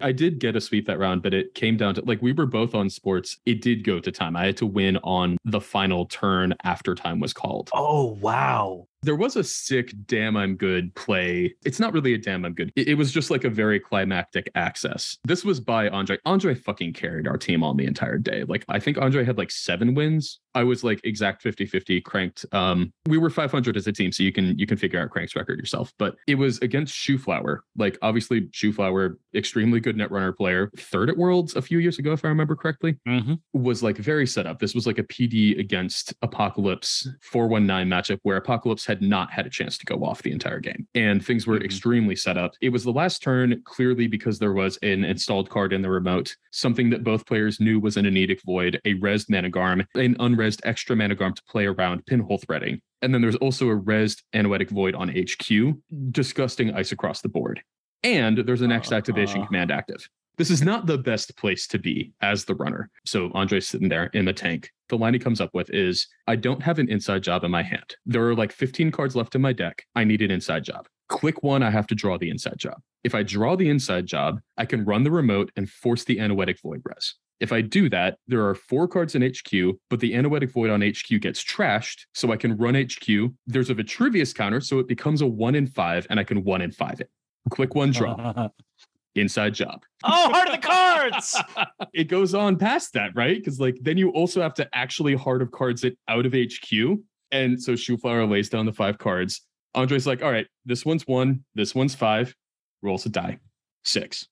[0.00, 2.46] I did get a sweep that round, but it came down to like we were
[2.46, 3.38] both on sports.
[3.46, 4.36] It did go to time.
[4.36, 7.70] I had to win on the final turn after time was called.
[7.72, 8.88] Oh wow.
[9.04, 11.54] There was a sick damn I'm good play.
[11.64, 12.72] It's not really a damn I'm good.
[12.76, 15.18] It, it was just like a very climactic access.
[15.24, 16.18] This was by Andre.
[16.24, 18.44] Andre fucking carried our team on the entire day.
[18.44, 20.40] Like I think Andre had like seven wins.
[20.56, 22.46] I was like exact 50-50 cranked.
[22.52, 25.36] Um we were 500 as a team, so you can you can figure out Crank's
[25.36, 25.92] record yourself.
[25.98, 27.58] But it was against Shoeflower.
[27.76, 32.24] Like obviously Shoeflower, extremely good netrunner player, third at Worlds a few years ago, if
[32.24, 33.34] I remember correctly Mm-hmm.
[33.52, 34.58] was like very set up.
[34.60, 39.50] This was like a PD against Apocalypse 419 matchup where Apocalypse had not had a
[39.50, 40.86] chance to go off the entire game.
[40.94, 41.64] And things were Mhm.
[41.64, 42.54] extremely set up.
[42.60, 46.36] It was the last turn, clearly because there was an installed card in the remote,
[46.50, 50.94] something that both players knew was an Anoetic Void, a resed Manegarm, an unresed extra
[50.96, 52.80] Manegarm to play around pinhole threading.
[53.02, 55.76] And then there's also a resed Anoetic Void on HQ,
[56.10, 57.62] disgusting ice across the board.
[58.02, 59.46] And there's a next activation Uh-huh.
[59.48, 60.08] command active.
[60.36, 62.90] This is not the best place to be as the runner.
[63.04, 64.70] So Andre's sitting there in the tank.
[64.88, 67.62] The line he comes up with is I don't have an inside job in my
[67.62, 67.94] hand.
[68.04, 69.84] There are like 15 cards left in my deck.
[69.94, 70.86] I need an inside job.
[71.08, 72.80] Click one, I have to draw the inside job.
[73.04, 76.60] If I draw the inside job, I can run the remote and force the Anoetic
[76.62, 77.14] Void res.
[77.40, 80.80] If I do that, there are four cards in HQ, but the Anoetic Void on
[80.80, 83.32] HQ gets trashed, so I can run HQ.
[83.46, 86.62] There's a Vitruvius counter, so it becomes a one in five, and I can one
[86.62, 87.10] in five it.
[87.50, 88.48] Click one, draw.
[89.16, 89.84] Inside job.
[90.02, 91.40] oh, heart of the cards.
[91.94, 93.36] it goes on past that, right?
[93.36, 96.98] Because like then you also have to actually heart of cards it out of HQ.
[97.30, 99.42] And so Shoeflower lays down the five cards.
[99.74, 102.34] Andre's like, all right, this one's one, this one's five,
[102.82, 103.38] rolls a die,
[103.84, 104.26] six.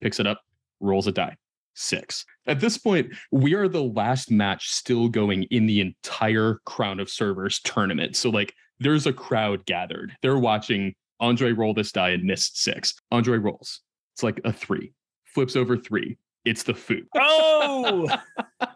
[0.00, 0.40] Picks it up,
[0.80, 1.36] rolls a die,
[1.74, 2.24] six.
[2.46, 7.10] At this point, we are the last match still going in the entire Crown of
[7.10, 8.16] Servers tournament.
[8.16, 10.16] So like there's a crowd gathered.
[10.22, 12.94] They're watching Andre roll this die and miss six.
[13.10, 13.80] Andre rolls.
[14.18, 14.92] It's like a three
[15.26, 16.18] flips over three.
[16.44, 17.06] It's the food.
[17.16, 18.08] oh.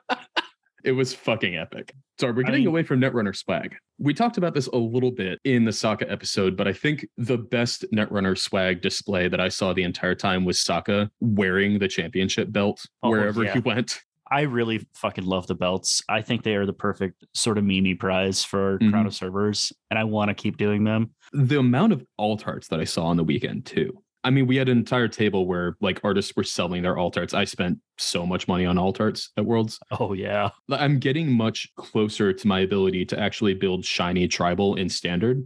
[0.85, 1.95] It was fucking epic.
[2.21, 3.77] Sorry, we're I getting mean- away from Netrunner swag.
[3.99, 7.39] We talked about this a little bit in the Sokka episode, but I think the
[7.39, 12.51] best Netrunner swag display that I saw the entire time was Sokka wearing the championship
[12.53, 13.53] belt Oh, wherever yeah.
[13.55, 14.01] he went.
[14.29, 16.03] I really fucking love the belts.
[16.09, 18.91] I think they are the perfect sort of meme prize for Mhm.
[18.91, 21.11] Crown of Servers, and I want to keep doing them.
[21.33, 24.02] The amount of alt arts that I saw on the weekend too.
[24.25, 27.35] I mean, we had an entire table where like artists were selling their alt arts.
[27.35, 29.79] I spent so much money on alt arts at Worlds.
[29.91, 30.51] Oh yeah.
[30.71, 35.45] I'm getting much closer to my ability to actually build shiny tribal in standard,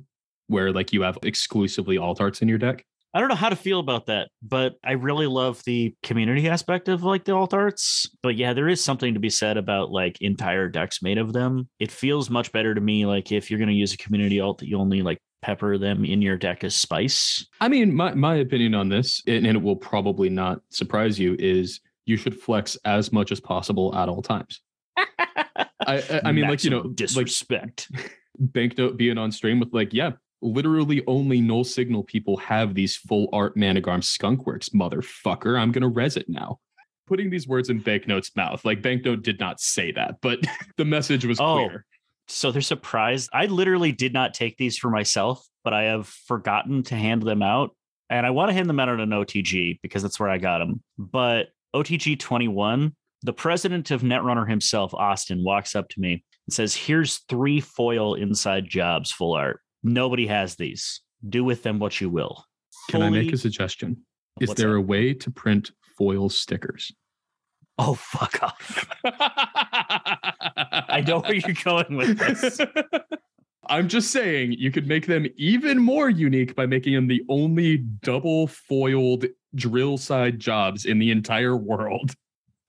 [0.49, 2.85] where like you have exclusively alt arts in your deck.
[3.15, 6.89] I don't know how to feel about that, but I really love the community aspect
[6.89, 8.07] of like the alt arts.
[8.23, 11.67] But yeah, there is something to be said about like entire decks made of them.
[11.79, 14.59] It feels much better to me like if you're going to use a community alt
[14.59, 17.47] that you only like pepper them in your deck as spice.
[17.61, 21.81] I mean, my, my opinion on this, and, it will probably not surprise you, is
[22.05, 24.61] you should flex as much as possible at all times.
[24.97, 25.07] I,
[25.87, 27.91] I, I mean, like you know, Maximum like disrespect.
[28.39, 33.29] Banknote being on stream with like, yeah, literally only null signal people have these full
[33.33, 35.59] art Manegarm skunkworks, motherfucker.
[35.59, 36.61] I'm gonna res it now.
[37.07, 40.41] Putting these words in Banknote's mouth, like Banknote did not say that, but
[40.77, 41.67] the message was Oh.
[41.69, 41.87] clear.
[42.29, 43.31] So they're surprised.
[43.33, 47.43] I literally did not take these for myself, but I have forgotten to hand them
[47.43, 47.71] out.
[48.09, 50.59] And I want to hand them out on an OTG because that's where I got
[50.59, 50.83] them.
[50.97, 56.75] But OTG 21, the president of Netrunner himself, Austin, walks up to me and says,
[56.75, 59.61] Here's three foil inside jobs full art.
[59.83, 61.01] Nobody has these.
[61.29, 62.45] Do with them what you will.
[62.91, 64.05] Can I make a suggestion?
[64.41, 64.77] Is What's there that?
[64.77, 66.93] a way to print foil stickers?
[67.79, 68.87] Oh, fuck off.
[69.05, 72.59] I know where you're going with this.
[73.69, 77.79] I'm just saying you could make them even more unique by making them the only
[77.79, 82.13] double foiled drill side jobs in the entire world.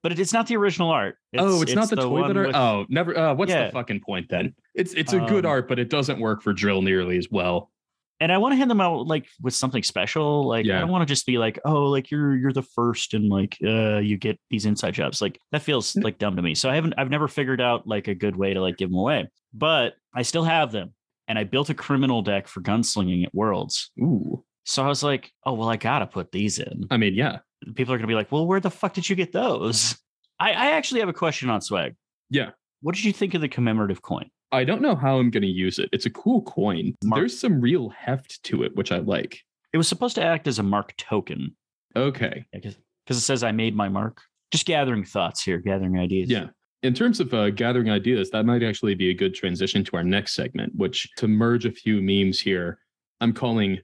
[0.04, 1.18] But it is not the original art.
[1.38, 2.48] oh, it's, not the, toy one that are.
[2.48, 3.18] with- Oh, never.
[3.18, 3.68] Uh, what's Yeah.
[3.68, 4.56] the fucking point then?
[4.74, 7.72] It's it's a good Um, art, but it doesn't work for drill nearly as well.
[8.20, 10.48] And I want to hand them out like with something special.
[10.48, 13.30] Like I don't want to just be like, oh, like you're you're the first and
[13.30, 15.22] like uh you get these inside jobs.
[15.22, 16.56] Like that feels like dumb to me.
[16.56, 18.98] So I haven't I've never figured out like a good way to like give them
[18.98, 19.30] away.
[19.54, 20.94] But I still have them.
[21.28, 23.92] And I built a criminal deck for gunslinging at Worlds.
[24.00, 26.86] Ooh, So I was like, oh well, I gotta put these in.
[26.90, 27.40] I mean, yeah.
[27.76, 29.98] People are gonna be like, well, where the fuck did you get those?
[30.40, 31.96] I, I actually have a question on swag.
[32.30, 32.52] Yeah.
[32.82, 34.30] What did you think of the commemorative coin?
[34.52, 35.90] I don't know how I'm going to use it.
[35.92, 36.96] It's a cool coin.
[37.04, 39.42] Mark- There's some real heft to it, which I like.
[39.74, 41.56] It was supposed to act as a mark token
[41.96, 42.46] Okay.
[42.54, 42.76] because
[43.10, 44.22] it says I made my mark.
[44.52, 46.30] Just gathering thoughts here, gathering ideas.
[46.30, 46.48] Yeah.
[46.84, 50.04] In terms of uh, gathering ideas, that might actually be a good transition to our
[50.04, 52.80] next segment, which to merge a few memes here,
[53.20, 53.80] I'm calling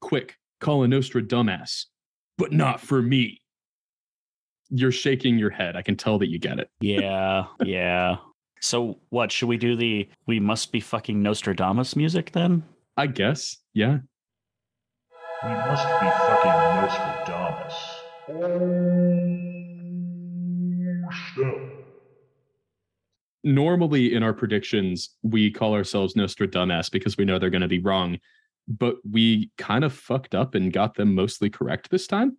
[0.00, 1.86] quick, call a Nostra dumbass,
[2.38, 3.40] but not for me.
[4.70, 5.74] You're shaking your head.
[5.76, 6.70] I can tell that you get it.
[6.80, 7.46] Yeah.
[7.64, 8.16] Yeah.
[8.64, 9.76] So what should we do?
[9.76, 12.62] The we must be fucking Nostradamus music then?
[12.96, 13.58] I guess.
[13.74, 13.98] Yeah.
[15.42, 16.50] We must be fucking
[16.80, 17.74] Nostradamus.
[18.30, 19.04] Oh,
[21.34, 21.54] snap.
[23.44, 27.80] Normally in our predictions, we call ourselves Nostradamus because we know they're going to be
[27.80, 28.18] wrong,
[28.66, 32.38] but we kind of fucked up and got them mostly correct this time.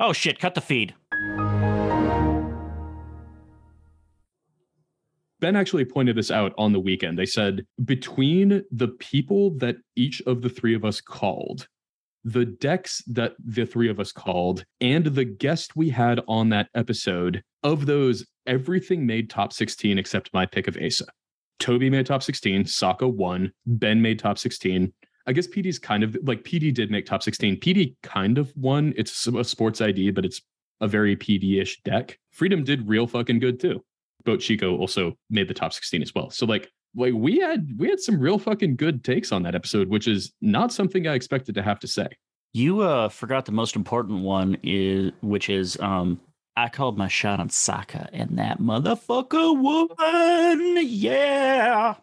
[0.00, 0.38] Oh shit!
[0.38, 0.94] Cut the feed.
[5.40, 7.18] Ben actually pointed this out on the weekend.
[7.18, 11.66] They said between the people that each of the three of us called,
[12.24, 16.68] the decks that the three of us called, and the guest we had on that
[16.74, 21.06] episode, of those, everything made top 16 except my pick of Asa.
[21.58, 24.92] Toby made top 16, Sokka won, Ben made top 16.
[25.26, 27.60] I guess PD's kind of like PD did make top 16.
[27.60, 28.94] PD kind of won.
[28.96, 30.40] It's a sports ID, but it's
[30.80, 32.18] a very PD ish deck.
[32.30, 33.84] Freedom did real fucking good too.
[34.24, 36.30] Boat Chico also made the top 16 as well.
[36.30, 39.88] So like like we had we had some real fucking good takes on that episode,
[39.88, 42.08] which is not something I expected to have to say.
[42.52, 46.20] You uh forgot the most important one is which is um
[46.56, 50.78] I called my shot on Sokka and that motherfucker won.
[50.86, 51.94] Yeah.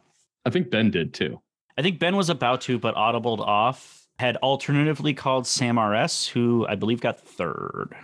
[0.45, 1.41] I think Ben did too.
[1.77, 4.07] I think Ben was about to, but audibled off.
[4.17, 7.95] Had alternatively called Sam RS, who I believe got third.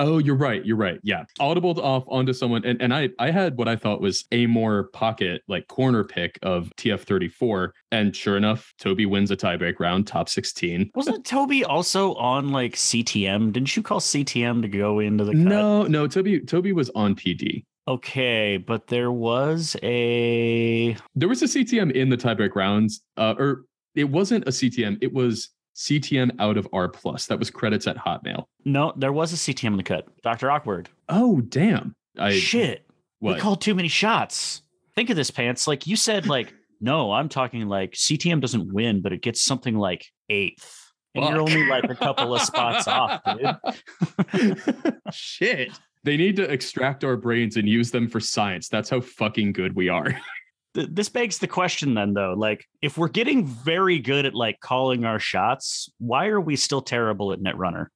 [0.00, 0.64] Oh, you're right.
[0.64, 0.98] You're right.
[1.02, 1.24] Yeah.
[1.38, 2.64] Audibled off onto someone.
[2.64, 6.38] And, and I, I had what I thought was a more pocket, like corner pick
[6.42, 7.70] of TF34.
[7.92, 10.90] And sure enough, Toby wins a tiebreak round, top 16.
[10.94, 13.52] Wasn't Toby also on like CTM?
[13.52, 15.40] Didn't you call CTM to go into the cut?
[15.40, 17.64] No, no, Toby, Toby was on PD.
[17.86, 23.64] Okay, but there was a There was a CTM in the tiebreak rounds, uh, or
[23.94, 24.98] it wasn't a CTM.
[25.02, 27.26] It was CTM out of R plus.
[27.26, 28.44] That was credits at Hotmail.
[28.64, 30.06] no, there was a CTM in the cut.
[30.22, 30.50] Dr.
[30.50, 30.88] Awkward.
[31.08, 31.94] Oh, damn.
[32.18, 32.84] I Shit.
[33.20, 33.36] what?
[33.36, 34.62] We called too many shots.
[34.94, 35.66] Think of this, pants.
[35.66, 39.76] Like you said, like, no, I'm talking like CTM doesn't win, but it gets something
[39.76, 40.76] like eighth.
[41.14, 44.94] And you're only like a couple of spots off, dude.
[45.12, 45.72] Shit.
[46.04, 48.68] They need to extract our brains and use them for science.
[48.68, 50.06] That's how fucking good we are.
[50.74, 54.60] Th- This begs the question then though, like if we're getting very good at like
[54.60, 57.86] calling our shots, why are we still terrible at Netrunner?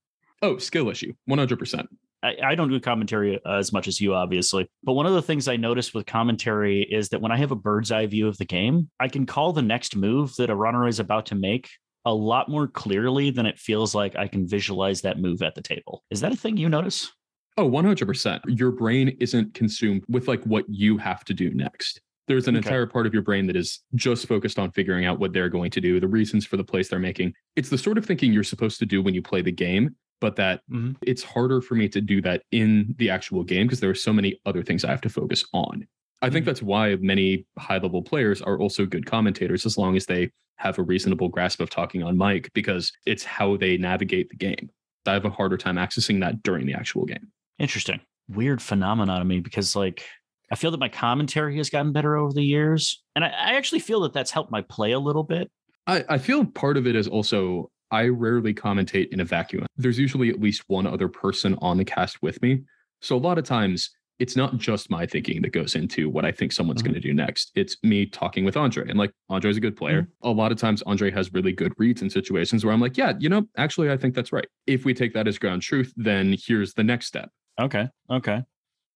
[0.43, 1.13] Oh, skill issue.
[1.29, 1.87] 100%.
[2.23, 4.67] I, I don't do commentary uh, as much as you, obviously.
[4.83, 7.57] But one of the things I noticed with commentary is that when I have a
[7.57, 10.89] bird's eye view of the game, I can call the next move that a runner
[10.89, 11.69] is about to make
[12.07, 15.63] a lot more clearly than it feels like I can visualize that move at the
[15.63, 16.03] table.
[16.11, 17.11] Is that a thing you notice?
[17.57, 18.41] Oh, 100%.
[18.47, 22.01] Your brain isn't consumed with like what you have to do next.
[22.27, 22.67] There's an Okay.
[22.67, 25.71] entire part of your brain that is just focused on figuring out what they're going
[25.73, 27.35] to do, the reasons for the plays they're making.
[27.57, 30.37] It's the sort of thinking you're supposed to do when you play the game, but
[30.37, 30.97] that Mhm.
[31.03, 34.13] it's harder for me to do that in the actual game because there are so
[34.13, 35.87] many other things I have to focus on.
[36.23, 36.47] I think Mhm.
[36.47, 40.79] that's why many high level players are also good commentators as long as they have
[40.79, 44.71] a reasonable grasp of talking on mic because it's how they navigate the game.
[45.05, 47.31] I have a harder time accessing that during the actual game.
[47.59, 48.01] Interesting.
[48.29, 50.07] Weird phenomenon to me because, like,
[50.55, 53.03] I feel that my commentary has gotten better over the years.
[53.17, 55.51] And I, I actually feel that that's helped my play a little bit.
[55.89, 59.67] I, I feel part of it is also I rarely commentate in a vacuum.
[59.77, 62.63] There's usually at least one other person on the cast with me.
[63.01, 63.91] So a lot of times
[64.21, 66.85] it's not just my thinking that goes into what I think someone's Mhm.
[66.85, 67.51] going to do next.
[67.57, 68.89] It's me talking with Andre.
[68.89, 70.07] And like Andre's a good player.
[70.23, 73.15] A lot of times Andre has really good reads in situations where I'm like, yeah,
[73.19, 74.47] you know, actually I think that's right.
[74.69, 77.31] If we take that as ground truth, then here's the next step.
[77.61, 77.89] Okay.
[78.09, 78.45] Okay.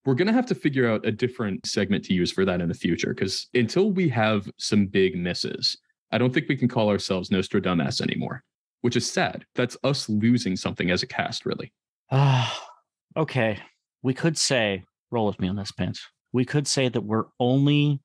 [0.09, 2.69] We're going to have to figure out a different segment to use for that in
[2.69, 5.77] the future because until we have some big misses,
[6.11, 8.43] I don't think we can call ourselves Nostradamus anymore,
[8.81, 9.45] which is sad.
[9.55, 11.75] That's us losing something as a cast, really.
[12.11, 12.59] Ah,
[13.19, 13.59] okay.
[14.03, 16.01] We could say, roll with me on this, Pants.
[16.33, 18.01] We could say that we're only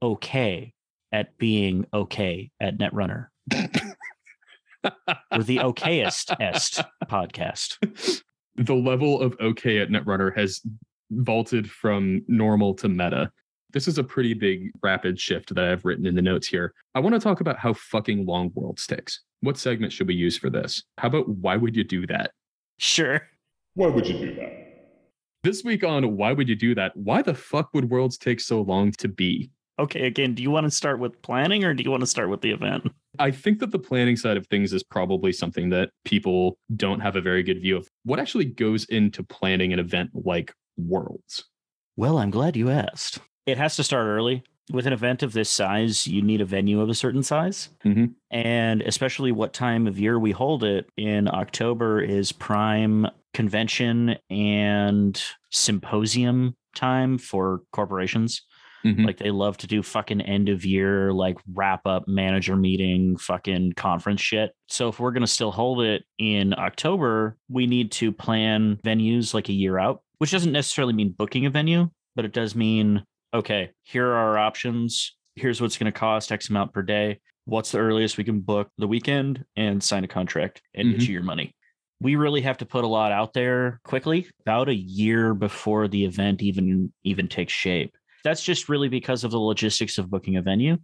[0.00, 0.74] okay
[1.10, 3.30] at being okay at Netrunner.
[3.52, 8.22] we're the okayest est podcast.
[8.54, 10.62] the level of okay at Netrunner has
[11.10, 13.30] vaulted from normal to meta.
[13.72, 16.72] This is a pretty big rapid shift that I've written in the notes here.
[16.94, 19.20] I want to talk about how fucking long Worlds takes.
[19.40, 20.82] What segment should we use for this?
[20.96, 22.32] How about why would you do that?
[22.78, 23.20] Sure.
[23.74, 24.68] Why would you do that?
[25.44, 26.96] This week on Why Would You Do That?
[26.96, 29.50] Why the fuck would worlds take so long to be?
[29.78, 32.28] Okay, again, do you want to start with planning or do you want to start
[32.28, 32.90] with the event?
[33.20, 37.14] I think that the planning side of things is probably something that people don't have
[37.14, 37.88] a very good view of.
[38.04, 41.44] What actually goes into planning an event like Worlds?
[41.96, 43.18] Well, I'm glad you asked.
[43.46, 44.42] It has to start early.
[44.70, 47.70] With an event of this size, you need a venue of a certain size.
[47.84, 48.14] Mhm.
[48.30, 55.22] And especially what time of year we hold it in October is prime convention and
[55.50, 58.42] symposium time for corporations.
[58.84, 59.06] Mhm.
[59.06, 63.72] Like they love to do fucking end of year, like wrap up manager meeting, fucking
[63.72, 64.52] conference shit.
[64.68, 69.34] So if we're going to still hold it in October, we need to plan venues
[69.34, 73.04] like a year out, which doesn't necessarily mean booking a venue, but it does mean,
[73.34, 75.16] okay, here are our options.
[75.36, 77.20] Here's what's going to cost X amount per day.
[77.44, 81.06] What's the earliest we can book the weekend and sign a contract and get Mhm.
[81.08, 81.52] you your money?
[82.00, 86.04] We really have to put a lot out there quickly, about a year before the
[86.04, 90.42] event even even takes shape that's just really because of the logistics of booking a
[90.42, 90.76] venue.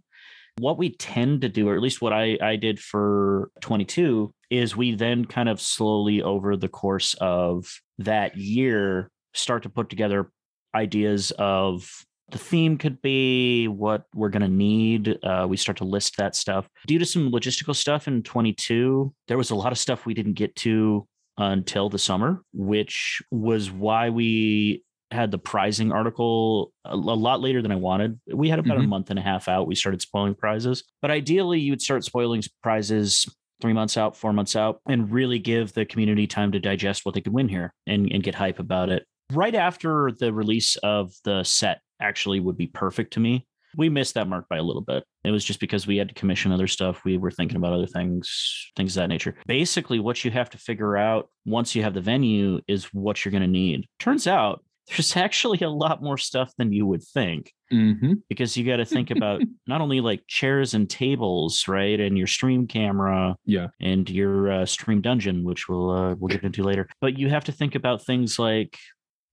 [0.57, 4.75] What we tend to do, or at least what I, I did for 22, is
[4.75, 7.67] we then kind of slowly over the course of
[7.99, 10.31] that year start to put together
[10.73, 11.89] ideas of
[12.29, 15.17] the theme could be what we're going to need.
[15.23, 16.67] Uh, we start to list that stuff.
[16.87, 20.33] Due to some logistical stuff in 22, there was a lot of stuff we didn't
[20.33, 21.07] get to
[21.37, 27.61] until the summer, which was why we had the prizing article a, a lot later
[27.61, 28.19] than I wanted.
[28.33, 28.87] We had about a Mhm.
[28.89, 29.67] month and a half out.
[29.67, 33.27] We started spoiling prizes, but ideally, you would start spoiling prizes
[33.61, 37.13] three months out, four months out, and really give the community time to digest what
[37.13, 39.05] they could win here and, and get hype about it.
[39.31, 43.45] Right after the release of the set, actually, would be perfect to me.
[43.77, 45.03] We missed that mark by a little bit.
[45.25, 47.03] It was just because we had to commission other stuff.
[47.03, 49.35] We were thinking about other things, things of that nature.
[49.47, 53.31] Basically, what you have to figure out once you have the venue is what you're
[53.31, 53.85] going to need.
[53.99, 58.17] Turns out there's actually a lot more stuff than you would think Mhm.
[58.29, 62.27] because you got to think about not only like chairs and tables, right, and your
[62.27, 63.69] stream camera, Yeah.
[63.81, 66.87] and your uh, stream dungeon, which we'll uh, we'll get into later.
[67.01, 68.77] But you have to think about things like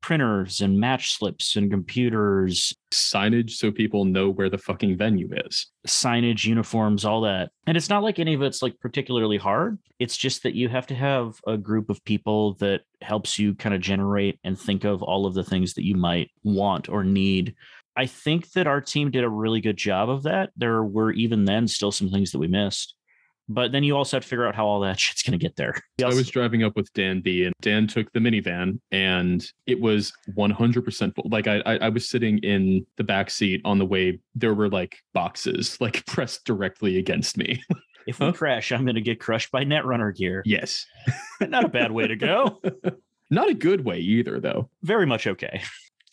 [0.03, 5.69] printers and match slips and computers, Signage so people know where the fucking venue is.
[5.87, 7.51] signage, uniforms, all that.
[7.67, 9.79] And it's not like any of it's like particularly hard.
[9.99, 13.75] It's just that you have to have a group of people that helps you kind
[13.75, 17.55] of generate and think of all of the things that you might want or need.
[17.97, 20.51] I think that our team did a really good job of that.
[20.57, 22.95] There were even then still some things that we missed.
[23.49, 25.57] But then you also have to figure out how all that shit's going to get
[25.57, 25.75] there.
[26.03, 30.13] I was driving up with Dan B, and Dan took the minivan, and it was
[30.37, 31.29] 100% full.
[31.29, 34.21] Like I, I, I was sitting in the back seat on the way.
[34.35, 37.63] There were like boxes like pressed directly against me.
[38.07, 38.33] if we Huh?
[38.33, 40.43] crash, I'm going to get crushed by Netrunner gear.
[40.47, 40.87] yes,
[41.41, 42.61] Not a bad way to go.
[43.31, 44.71] not a good way either, though.
[44.83, 45.63] Very much okay.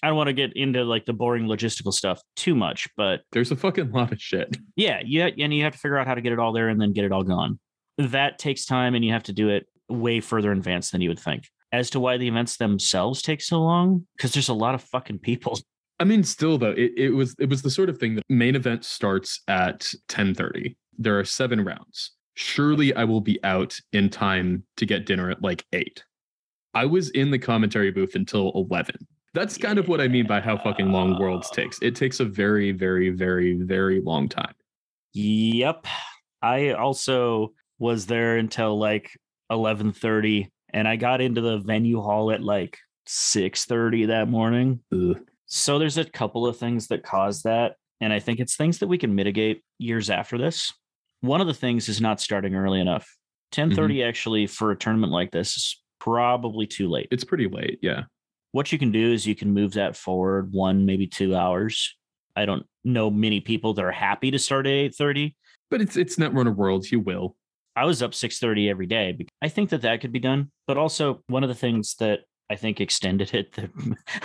[0.02, 3.52] I don't want to get into like the boring logistical stuff too much, but There's
[3.52, 4.58] a fucking lot of shit.
[4.76, 6.80] yeah, yeah, and you have to figure out how to get it all there and
[6.80, 7.60] then get it all gone.
[7.98, 11.10] That takes time, and you have to do it way further in advance than you
[11.10, 11.50] would think.
[11.72, 15.20] As to why the events themselves take so long, because there's a lot of fucking
[15.20, 15.60] people.
[16.00, 18.56] I mean, still though, it, it was it was the sort of thing that main
[18.56, 20.78] event starts at 10:30.
[20.98, 22.12] There are seven rounds.
[22.36, 26.04] Surely I will be out in time to get dinner at like eight.
[26.74, 28.96] I was in the commentary booth until 11.
[29.34, 31.80] That's kind of what I mean by how fucking long Worlds takes.
[31.82, 34.54] It takes a very, very, very, very long time.
[35.14, 35.86] Yep.
[36.42, 39.12] I also was there until like
[39.52, 42.78] 11:30 and I got into the venue hall at like
[43.08, 44.80] 6:30 that morning.
[44.94, 45.20] Ugh.
[45.46, 48.88] So there's a couple of things that cause that and I think it's things that
[48.88, 50.74] we can mitigate years after this.
[51.22, 53.08] One of the things is not starting early enough.
[53.54, 53.74] Mm-hmm.
[53.74, 57.08] 10:30 actually for a tournament like this is probably too late.
[57.12, 57.80] It's pretty late.
[57.82, 58.04] Yeah.
[58.52, 61.96] What you can do is you can move that forward one maybe 2 hours.
[62.36, 65.36] I don't know many people that are happy to start at 8:30.
[65.70, 66.92] But it's it's Netrunner Worlds.
[66.92, 67.36] You will.
[67.76, 69.18] I was up 6:30 every day.
[69.42, 70.52] I think that that could be done.
[70.68, 73.70] But also one of the things that I think extended it that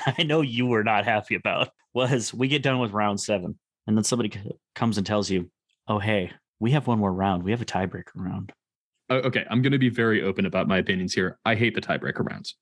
[0.18, 3.96] I know you were not happy about was we get done with round 7 and
[3.96, 4.32] then somebody
[4.74, 5.50] comes and tells you,
[5.88, 7.42] "Oh hey, we have one more round.
[7.42, 8.52] We have a tiebreaker round."
[9.10, 11.38] Okay, I'm going to be very open about my opinions here.
[11.44, 12.56] I hate the tiebreaker rounds.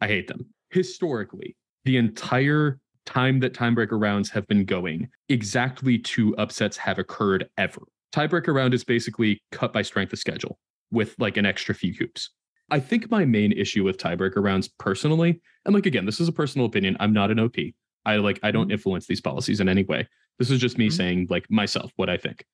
[0.00, 0.54] I hate them.
[0.70, 7.48] Historically, the entire time that tiebreaker rounds have been going, exactly two upsets have occurred
[7.56, 7.82] ever.
[8.12, 10.58] Tiebreaker round is basically cut by strength of schedule
[10.90, 12.30] with like an extra few hoops.
[12.70, 16.32] I think my main issue with tiebreaker rounds personally, and like again, this is a
[16.32, 16.96] personal opinion.
[17.00, 17.56] I'm not an OP.
[18.04, 20.06] I like I don't influence these policies in any way.
[20.38, 20.92] This is just me Mhm.
[20.92, 22.44] saying like myself what I think.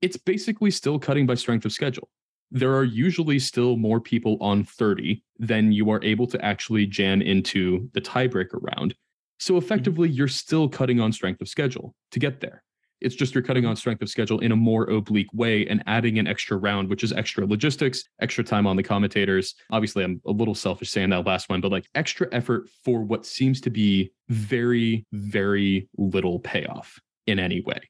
[0.00, 2.08] It's basically still cutting by strength of schedule
[2.52, 7.22] there are usually still more people on 30 than you are able to actually jam
[7.22, 8.94] into the tiebreaker round.
[9.38, 9.64] So mm-hmm.
[9.64, 12.62] effectively, you're still cutting on strength of schedule to get there.
[13.00, 13.78] It's just you're cutting on mm-hmm.
[13.78, 17.12] strength of schedule in a more oblique way and adding an extra round, which is
[17.12, 19.54] extra logistics, extra time on the commentators.
[19.70, 23.24] Obviously, I'm a little selfish saying that last one, but like extra effort for what
[23.24, 27.80] seems to be very, very little payoff in any way.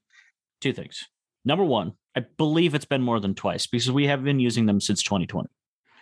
[0.61, 1.09] Two things.
[1.45, 4.81] Number one, I believe it's been more than twice because we have been using them
[4.81, 5.49] since 2020.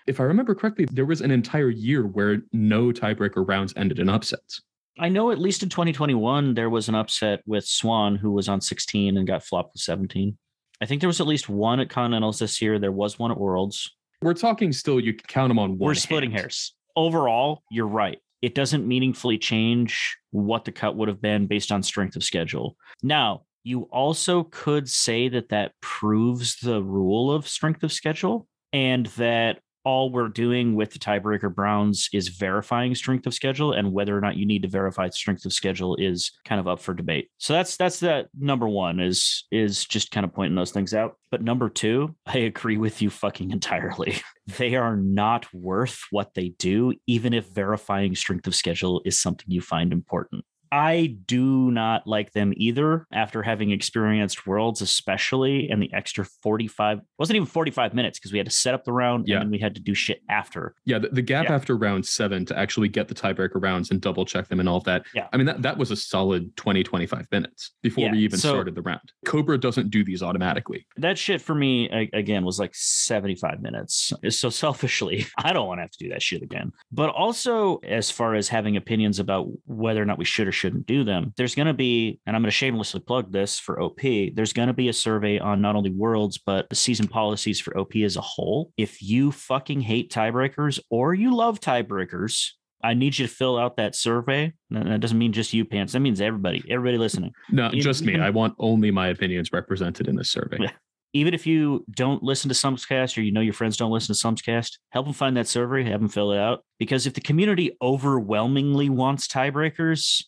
[0.06, 4.08] If I remember correctly, there was an entire year where no tiebreaker rounds ended in
[4.08, 4.60] upsets.
[4.98, 8.60] I know at least in 2021 there was an upset with Swan who was on
[8.60, 10.36] 16 and got flopped with 17.
[10.80, 12.78] I think there was at least one at Continentals this year.
[12.78, 13.94] There was one at Worlds.
[14.22, 15.78] We're talking still, you can count them on one.
[15.78, 16.40] We're splitting hand.
[16.40, 16.74] hairs.
[16.96, 18.18] Overall, you're right.
[18.42, 22.76] It doesn't meaningfully change what the cut would have been based on strength of schedule.
[23.02, 29.06] Now, you also could say that that proves the rule of strength of schedule and
[29.06, 34.16] that all we're doing with the tiebreaker Browns is verifying strength of schedule and whether
[34.16, 37.30] or not you need to verify strength of schedule is kind of up for debate.
[37.38, 41.16] So that's that's that number 1 is is just kind of pointing those things out.
[41.30, 44.20] But number 2, I agree with you fucking entirely.
[44.58, 49.46] They are not worth what they do even if verifying strength of schedule is something
[49.46, 50.44] you find important.
[50.72, 57.00] I do not like them either after having experienced Worlds, especially and the extra 45
[57.18, 59.36] wasn't even 45 minutes because we had to set up the round Yeah.
[59.36, 60.74] and then we had to do shit after.
[60.84, 61.54] Yeah, the, the gap Yeah.
[61.54, 64.76] after round seven to actually get the tiebreaker rounds and double check them and all
[64.76, 65.04] of that.
[65.14, 65.26] Yeah.
[65.32, 68.50] I mean, that, that was a solid 20, 25 minutes before Yeah, we even so-
[68.50, 69.00] started the round.
[69.26, 70.86] Cobra doesn't do these automatically.
[70.96, 74.12] That shit for me again was like 75 minutes.
[74.28, 76.72] So selfishly, I don't want to have to do that shit again.
[76.92, 80.86] But also as far as having opinions about whether or not we should or shouldn't
[80.86, 84.00] do them, there's going to be and I'm going to shamelessly plug this for OP.
[84.34, 87.76] There's going to be a survey on not only worlds but the season policies for
[87.78, 88.72] OP as a whole.
[88.76, 92.50] If you fucking hate tiebreakers or you love tiebreakers,
[92.82, 94.52] I need you to fill out that survey.
[94.70, 95.92] That doesn't mean just you, Pants.
[95.94, 97.32] That means everybody, everybody listening.
[97.50, 98.12] No, You- just me.
[98.12, 100.58] even- I want only my opinions represented in this survey.
[100.60, 100.70] Yeah.
[101.12, 104.20] even if you don't listen to Sumscast or you know your friends don't listen to
[104.26, 106.64] Sumscast, help them find that survey, have them fill it out.
[106.78, 110.24] Because if the community overwhelmingly wants tiebreakers,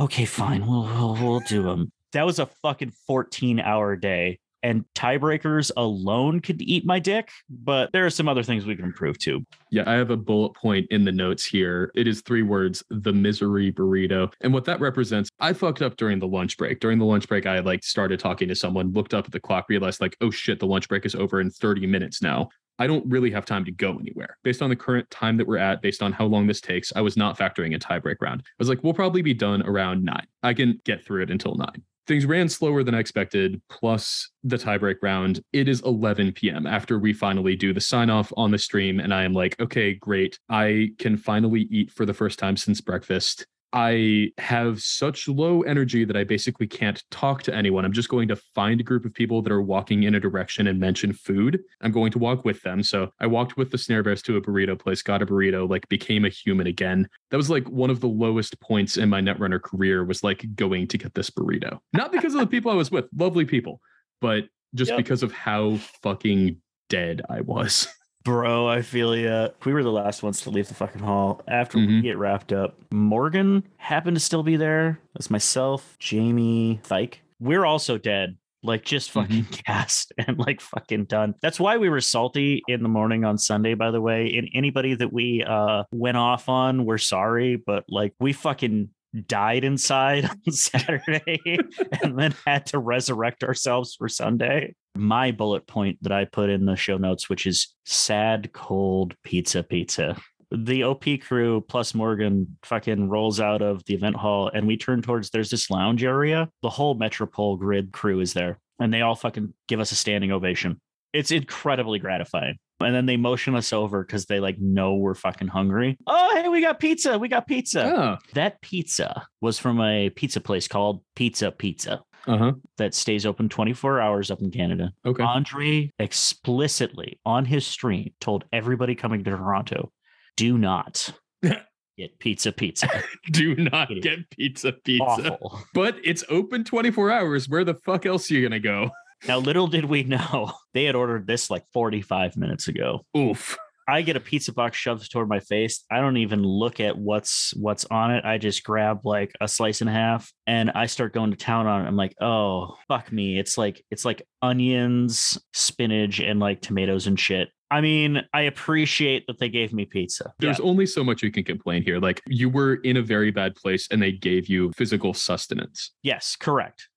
[0.00, 1.92] okay, fine, we'll we'll, we'll do them.
[2.12, 4.40] That was a fucking 14 hour day.
[4.62, 8.84] And tiebreakers alone could eat my dick, but there are some other things we can
[8.84, 9.42] improve too.
[9.70, 11.90] Yeah, I have a bullet point in the notes here.
[11.94, 14.30] It is three words, the misery burrito.
[14.42, 16.80] And what that represents, I fucked up during the lunch break.
[16.80, 19.64] During the lunch break, I like started talking to someone, looked up at the clock,
[19.70, 22.50] realized like, oh shit, the lunch break is over in 30 minutes now.
[22.78, 24.38] I don't really have time to go anywhere.
[24.42, 27.00] Based on the current time that we're at, based on how long this takes, I
[27.00, 28.42] was not factoring a tiebreak round.
[28.42, 30.26] I was like, we'll probably be done around nine.
[30.42, 31.82] I can get through it until nine.
[32.06, 35.40] Things ran slower than I expected, plus the tiebreak round.
[35.52, 36.66] It is 11 p.m.
[36.66, 38.98] after we finally do the sign off on the stream.
[38.98, 40.38] And I am like, okay, great.
[40.48, 43.46] I can finally eat for the first time since breakfast.
[43.72, 47.84] I have such low energy that I basically can't talk to anyone.
[47.84, 50.66] I'm just going to find a group of people that are walking in a direction
[50.66, 51.60] and mention food.
[51.80, 52.82] I'm going to walk with them.
[52.82, 55.88] So I walked with the snare bears to a burrito place, got a burrito, like
[55.88, 57.08] became a human again.
[57.30, 60.88] That was like one of the lowest points in my Netrunner career was like going
[60.88, 61.78] to get this burrito.
[61.92, 63.80] Not because of the people I was with, lovely people,
[64.20, 64.44] but
[64.74, 64.98] just Yep.
[64.98, 66.56] because of how fucking
[66.88, 67.86] dead I was.
[68.24, 69.48] Bro, I feel ya.
[69.64, 71.40] We were the last ones to leave the fucking hall.
[71.48, 72.02] After we Mhm.
[72.02, 75.00] get wrapped up, Morgan happened to still be there.
[75.14, 77.22] That's myself, Jamie, Thike.
[77.38, 78.36] We're also dead.
[78.62, 81.34] Like just fucking gassed and like fucking done.
[81.40, 84.34] That's why we were salty in the morning on Sunday, by the way.
[84.36, 88.90] And anybody that we uh went off on, we're sorry, but like we fucking
[89.26, 91.40] died inside on Saturday
[92.02, 96.64] and then had to resurrect ourselves for Sunday my bullet point that I put in
[96.66, 100.16] the show notes, which is sad, cold pizza pizza.
[100.52, 105.00] The OP crew plus Morgan fucking rolls out of the event hall and we turn
[105.00, 106.48] towards there's this lounge area.
[106.62, 110.32] The whole Metropole grid crew is there and they all fucking give us a standing
[110.32, 110.80] ovation.
[111.12, 112.56] It's incredibly gratifying.
[112.80, 115.98] And then they motion us over because they like know we're fucking hungry.
[116.06, 117.18] Oh, hey, we got pizza.
[117.18, 117.92] We got pizza.
[117.94, 122.52] Ah, That pizza was from a pizza place called Pizza Pizza uh-huh.
[122.78, 124.92] that stays open 24 hours up in Canada.
[125.04, 125.22] Okay.
[125.22, 129.92] Andre explicitly on his stream told everybody coming to Toronto,
[130.36, 131.12] do not
[131.42, 132.88] get pizza pizza.
[133.30, 135.32] Do not It get pizza pizza.
[135.32, 135.60] Awful.
[135.74, 137.48] But it's open 24 hours.
[137.48, 138.90] Where the fuck else are you gonna go?
[139.28, 143.04] Now, little did we know, they had ordered this like 45 minutes ago.
[143.16, 143.56] Oof.
[143.90, 145.84] I get a pizza box shoved toward my face.
[145.90, 148.24] I don't even look at what's what's on it.
[148.24, 151.66] I just grab like a slice and a half and I start going to town
[151.66, 151.88] on it.
[151.88, 153.38] I'm like, oh fuck me.
[153.38, 157.48] It's like it's like onions, spinach, and like tomatoes and shit.
[157.72, 160.32] I mean, I appreciate that they gave me pizza.
[160.40, 160.64] There's Yeah.
[160.64, 161.98] only so much you can complain here.
[162.00, 165.92] Like you were in a very bad place and they gave you physical sustenance.
[166.02, 166.88] Yes, correct.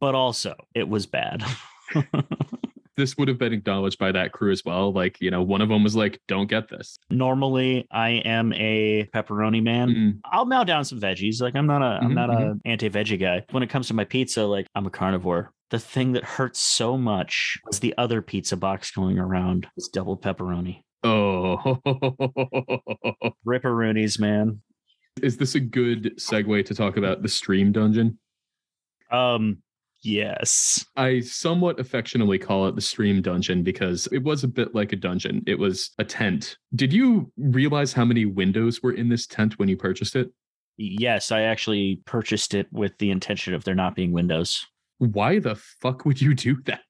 [0.00, 1.44] But also, it was bad.
[3.00, 4.92] This would have been acknowledged by that crew as well.
[4.92, 6.98] Like, you know, one of them was like, don't get this.
[7.08, 9.88] Normally, I am a pepperoni man.
[9.88, 11.40] Mm, I'll mow down some veggies.
[11.40, 13.42] Like I'm not a am Mhm, not a anti-veggie guy.
[13.52, 15.50] When it comes to my pizza, like I'm a carnivore.
[15.70, 19.66] The thing that hurts so much was the other pizza box going around.
[19.78, 20.82] It's double pepperoni.
[21.02, 21.56] Oh,
[23.46, 24.60] Ripperoonies, man.
[25.22, 28.18] is this a good segue to talk about the stream dungeon?
[29.10, 29.62] Um,
[30.02, 30.84] yes.
[30.96, 34.96] I somewhat affectionately call it the stream dungeon because it was a bit like a
[34.96, 35.42] dungeon.
[35.46, 36.56] It was a tent.
[36.74, 40.30] Did you realize how many windows were in this tent when you purchased it?
[40.76, 44.66] Yes, I actually purchased it with the intention of there not being windows.
[44.98, 46.80] Why the fuck would you do that?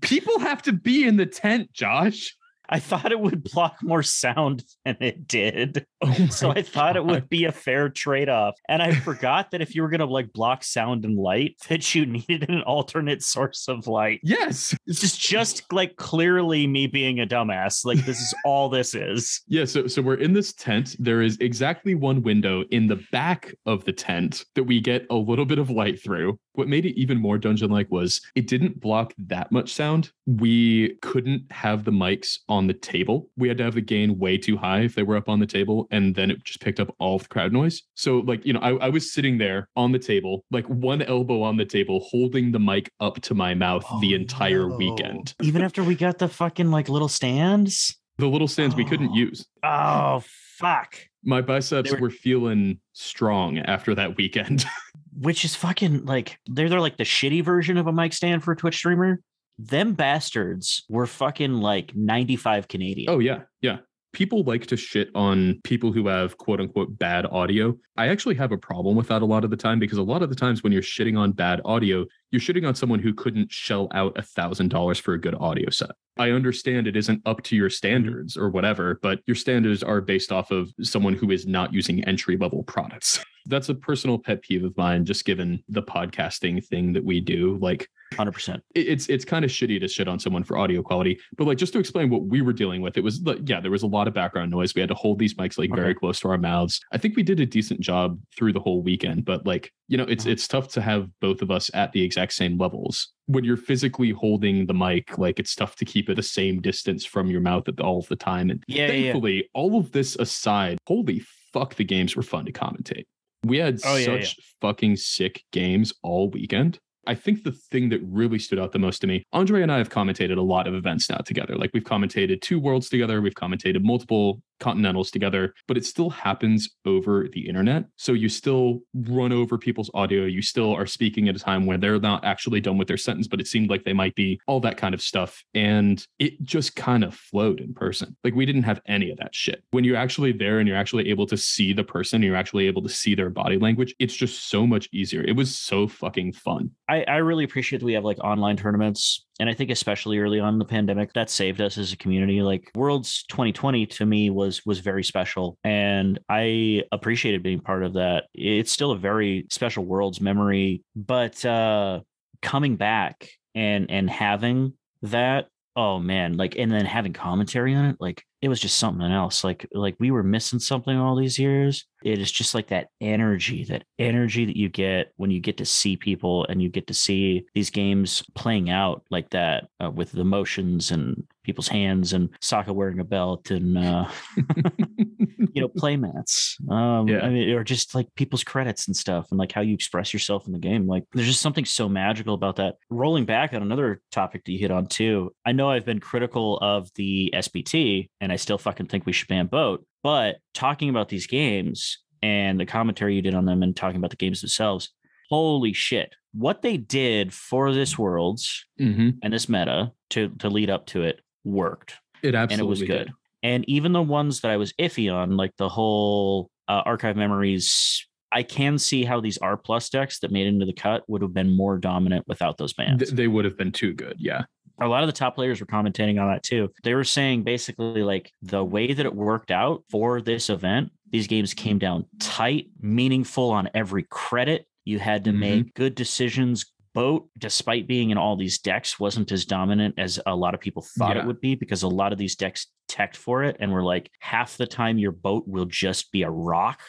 [0.00, 2.34] People have to be in the tent, Josh.
[2.68, 5.86] I thought it would block more sound than it did.
[6.00, 8.54] Oh So I thought it would be a fair trade-off.
[8.68, 12.06] And I forgot that if you were gonna like block sound and light, that you
[12.06, 14.20] needed an alternate source of light.
[14.22, 14.76] Yes.
[14.86, 17.84] It's just just like clearly me being a dumbass.
[17.84, 19.42] Like this is all this is.
[19.50, 20.94] Yeah, so so we're in this tent.
[20.98, 25.14] There is exactly one window in the back of the tent that we get a
[25.14, 26.38] little bit of light through.
[26.58, 30.10] What made it even more dungeon like was it didn't block that much sound.
[30.26, 33.30] We couldn't have the mics on the table.
[33.36, 35.46] We had to have the gain way too high if they were up on the
[35.46, 37.82] table, and then it just picked up all of the crowd noise.
[37.94, 41.42] So, like, you know, I, I was sitting there on the table, like one elbow
[41.42, 44.76] on the table, holding the mic up to my mouth oh, the Oh, entire no.
[44.76, 45.34] weekend.
[45.40, 47.96] Even after we got the fucking like little stands.
[48.16, 49.16] The little stands we couldn't Oh.
[49.16, 49.46] use.
[49.62, 50.24] Oh
[50.56, 50.96] fuck.
[51.22, 54.64] My biceps were- were feeling strong after that weekend.
[55.18, 58.52] Which is fucking like they're they're like the shitty version of a mic stand for
[58.52, 59.20] a Twitch streamer.
[59.58, 63.10] Them bastards were fucking like 95 Canadian.
[63.10, 63.78] Oh yeah, yeah.
[64.12, 67.76] People like to shit on people who have quote unquote bad audio.
[67.96, 70.22] I actually have a problem with that a lot of the time because a lot
[70.22, 73.52] of the times when you're shitting on bad audio, you're shitting on someone who couldn't
[73.52, 75.90] shell out a thousand dollars for a good audio set.
[76.16, 80.32] I understand it isn't up to your standards or whatever, but your standards are based
[80.32, 83.24] off of someone who is not using entry level products.
[83.48, 87.58] That's a personal pet peeve of mine, just given the podcasting thing that we do.
[87.60, 88.60] Like 100%.
[88.74, 91.74] it's it's kind of shitty to shit on someone for audio quality but like just
[91.74, 94.08] to explain what we were dealing with it was like yeah there was a lot
[94.08, 96.80] of background noise we had to hold these mics like very close to our mouths
[96.90, 100.04] i think we did a decent job through the whole weekend but like you know
[100.04, 100.30] it's Mhm.
[100.30, 104.10] it's tough to have both of us at the exact same levels when you're physically
[104.12, 107.68] holding the mic like it's tough to keep it the same distance from your mouth
[107.68, 109.02] at all of the time and Yeah, yeah, yeah.
[109.12, 111.20] thankfully all of this aside holy
[111.52, 113.04] fuck the games were fun to commentate
[113.44, 116.78] we had Oh, yeah, such fucking sick games all weekend.
[117.06, 119.78] I think the thing that really stood out the most to me, Andre and I
[119.78, 121.56] have commentated a lot of events now together.
[121.56, 126.68] Like we've commentated two worlds together, we've commentated multiple continentals together, but it still happens
[126.84, 127.84] over the internet.
[127.96, 130.24] So you still run over people's audio.
[130.24, 133.28] You still are speaking at a time where they're not actually done with their sentence,
[133.28, 135.42] but it seemed like they might be, all that kind of stuff.
[135.54, 138.16] And it just kind of flowed in person.
[138.24, 139.62] Like we didn't have any of that shit.
[139.70, 142.82] When you're actually there and you're actually able to see the person, you're actually able
[142.82, 145.22] to see their body language, it's just so much easier.
[145.22, 146.70] It was so fucking fun.
[146.88, 149.26] I, I really appreciate that we have like online tournaments.
[149.40, 152.42] And I think especially early on in the pandemic, that saved us as a community.
[152.42, 155.58] Like Worlds 2020 to me was was very special.
[155.62, 158.24] And I appreciated being part of that.
[158.34, 160.82] It's still a very special Worlds memory.
[160.96, 162.00] But uh
[162.42, 165.46] coming back and and having that,
[165.78, 169.44] oh man, like and then having commentary on it, like it was just something else.
[169.44, 171.86] Like like we were missing something all these years.
[172.04, 175.64] It is just like that energy, that energy that you get when you get to
[175.64, 180.10] see people and you get to see these games playing out like that uh, with
[180.10, 184.08] the motions and people's hands and Sokka wearing a belt and uh,
[185.38, 186.60] you know playmats.
[186.70, 187.20] Um, Yeah.
[187.20, 190.46] I mean, or just like people's credits and stuff, and like how you express yourself
[190.46, 190.86] in the game.
[190.86, 192.76] Like, there's just something so magical about that.
[192.90, 195.32] Rolling back on another topic that you hit on too.
[195.46, 199.28] I know I've been critical of the SBT, and I still fucking think we should
[199.28, 199.84] ban boat.
[200.02, 204.10] But talking about these games and the commentary you did on them, and talking about
[204.10, 204.90] the games themselves,
[205.30, 206.14] holy shit!
[206.32, 209.18] What they did for this worlds Mhm.
[209.22, 212.80] and this meta to to lead up to it worked It absolutely and it was
[212.80, 213.12] did.
[213.42, 218.04] And even the ones that I was iffy on, like the whole uh, archive memories,
[218.32, 221.32] I can see how these R plus decks that made into the cut would have
[221.32, 223.00] been more dominant without those bans.
[223.00, 224.16] Th- they would have been too good.
[224.18, 224.42] Yeah.
[224.80, 226.68] a lot of the top players were commentating on that too.
[226.84, 231.26] They were saying basically like the way that it worked out for this event, these
[231.26, 234.66] games came down tight, meaningful on every credit.
[234.84, 235.38] You had to Mhm.
[235.38, 240.34] make good decisions boat, despite being in all these decks, wasn't as dominant as a
[240.36, 241.22] lot of people thought Yeah.
[241.22, 244.10] it would be because a lot of these decks teched for it and were like
[244.20, 246.80] half the time your boat will just be a rock.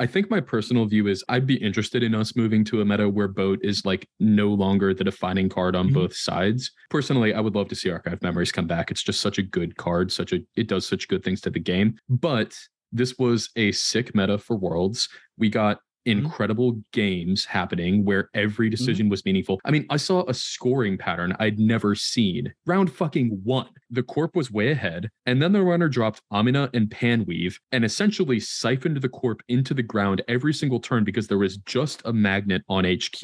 [0.00, 3.08] I think my personal view is I'd be interested in us moving to a meta
[3.08, 5.94] where boat is like no longer the defining card on Mhm.
[5.94, 6.70] both sides.
[6.88, 8.92] Personally, I would love to see Archive Memories come back.
[8.92, 11.58] It's just such a good card, such a it does such good things to the
[11.58, 11.96] game.
[12.08, 12.56] But
[12.92, 15.08] this was a sick meta for Worlds.
[15.36, 16.24] We got Mm-hmm.
[16.24, 18.76] incredible games happening where every mm-hmm.
[18.76, 19.60] decision was meaningful.
[19.64, 22.52] I mean, I saw a scoring pattern I'd never seen.
[22.66, 26.88] Round fucking one, the corp was way ahead, and then the runner dropped Amina and
[26.88, 31.58] Panweave and essentially siphoned the corp into the ground every single turn because there was
[31.58, 33.22] just a magnet on HQ.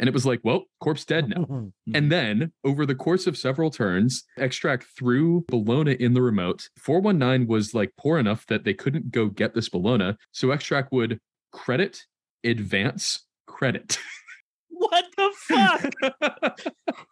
[0.00, 1.70] And it was like, well, corp's dead now.
[1.94, 6.68] And then, over the course of several turns, Extract threw Bellona in the remote.
[6.78, 10.16] 419 was like poor enough that they couldn't go get this Bellona.
[10.32, 11.20] So Extract would
[11.52, 12.02] credit,
[12.44, 13.98] advance, credit.
[14.68, 16.60] what the fuck?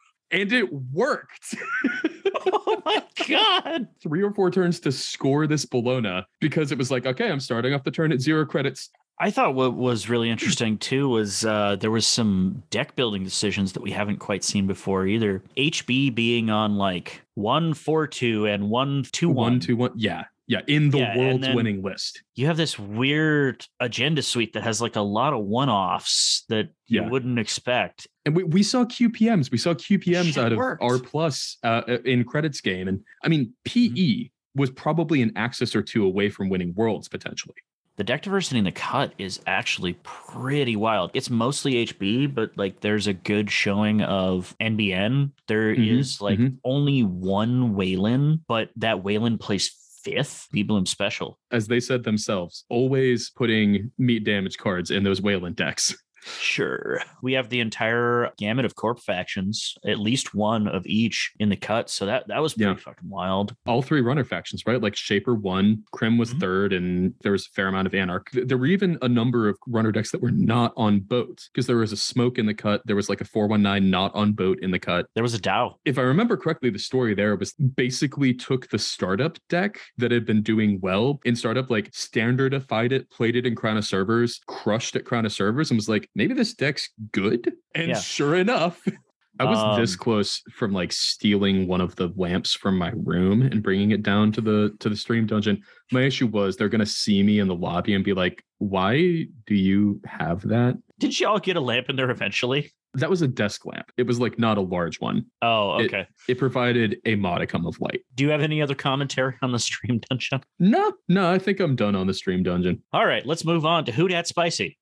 [0.31, 1.55] and it worked.
[2.47, 3.89] oh my god.
[4.03, 7.75] Three or four turns to score this Bellona because it was like, okay, I'm starting
[7.75, 8.91] off the turn at zero credits.
[9.21, 13.73] I thought what was really interesting too was uh, there was some deck building decisions
[13.75, 15.43] that we haven't quite seen before either.
[15.57, 19.61] HB being on like one four two and one two One, one.
[19.61, 19.93] two, one.
[19.95, 20.25] Yeah.
[20.53, 20.61] Yeah.
[20.67, 22.23] In the Yeah, world's winning list.
[22.35, 26.69] You have this weird agenda suite that has like a lot of one offs that
[26.87, 27.09] you Yeah.
[27.09, 28.07] wouldn't expect.
[28.27, 29.51] And we, we saw QPMs.
[29.51, 30.83] We saw QPMs Shit out of worked.
[30.83, 32.87] R plus uh, in credits game.
[32.89, 33.95] And I mean, Mm-hmm.
[33.95, 37.55] PE was probably an axis or two away from winning worlds potentially.
[37.97, 41.11] The deck diversity in the cut is actually pretty wild.
[41.15, 45.31] It's mostly HB, but like there's a good showing of NBN.
[45.47, 46.57] There is Mhm, like mhm.
[46.65, 49.71] only one Wayland, but that Wayland plays
[50.05, 51.39] fifth B Bloom special.
[51.51, 55.95] As they said themselves, always putting meat damage cards in those Wayland decks.
[56.23, 57.01] Sure.
[57.23, 61.57] We have the entire gamut of corp factions, at least one of each in the
[61.57, 61.91] cut.
[61.91, 62.77] So that that was pretty Yeah.
[62.77, 63.55] fucking wild.
[63.67, 64.81] all three runner factions, right?
[64.81, 66.41] Like Shaper won, Krim was Mhm.
[66.41, 68.31] third, and there was a fair amount of Anarch.
[68.33, 71.77] There were even a number of runner decks that were not on boat because there
[71.77, 72.83] was a smoke in the cut.
[72.87, 75.07] There was like a 419 not on boat in the cut.
[75.15, 75.79] There was a Dow.
[75.85, 80.25] If I remember correctly, the story there was basically took the startup deck that had
[80.27, 84.97] been doing well in startup, like standardified it, played it in Crown of Servers, crushed
[84.97, 87.53] at Crown of Servers, and was like, maybe this deck's good.
[87.75, 88.01] And Yeah.
[88.01, 88.83] sure enough,
[89.41, 93.41] I was this Um, close from like stealing one of the lamps from my room
[93.43, 95.63] and bringing it down to the to the stream dungeon.
[95.91, 99.55] My issue was they're gonna see me in the lobby and be like, "Why do
[99.55, 102.71] you have that?" Did y'all get a lamp in there eventually?
[102.95, 103.91] That was a desk lamp.
[103.97, 105.25] It was like not a large one.
[105.41, 106.07] Oh, It- okay.
[106.29, 108.03] It provided a modicum of light.
[108.15, 110.43] Do you have any other commentary on the stream dungeon?
[110.59, 112.83] No, no, I think I'm done on the stream dungeon.
[112.93, 114.77] All right, let's move on to Who Dat Spicy.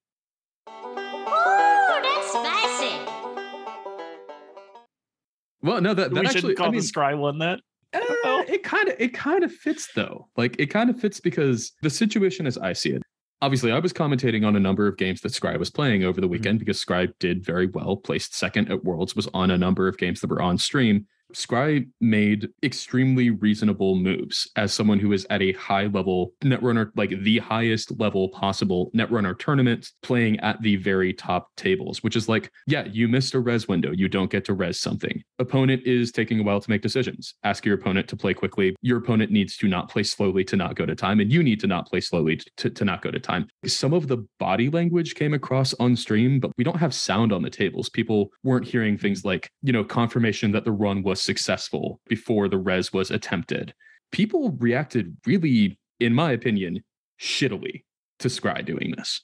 [5.63, 7.61] Well, no, that, that we actually, call I mean, the Scry one that.
[7.93, 10.29] eh, it kind of, it kind of fits though.
[10.37, 13.03] Like it kind of fits because the situation as I see it.
[13.43, 16.29] Obviously, I was commentating on a number of games that Scry was playing over the
[16.29, 19.97] weekend because Scry did very well, placed second at Worlds, was on a number of
[19.97, 21.07] games that were on stream.
[21.35, 27.11] Scry made extremely reasonable moves as someone who is at a high level netrunner, like
[27.23, 32.51] the highest level possible netrunner tournament, playing at the very top tables, which is like,
[32.67, 33.93] yeah, you missed a res window.
[33.93, 35.23] You don't get to res something.
[35.39, 37.35] Opponent is taking a while to make decisions.
[37.45, 38.75] Ask your opponent to play quickly.
[38.83, 41.61] Your opponent needs to not play slowly to not go to time, and you need
[41.61, 43.49] to not play slowly to, to not go to time.
[43.67, 47.43] Some of the body language came across on stream, but we don't have sound on
[47.43, 47.89] the tables.
[47.89, 52.59] People weren't hearing things like, you know, confirmation that the run was successful before the
[52.59, 53.75] res was attempted.
[54.13, 56.83] People reacted really, in my opinion,
[57.21, 57.85] shittily
[58.19, 59.23] to Scry doing this.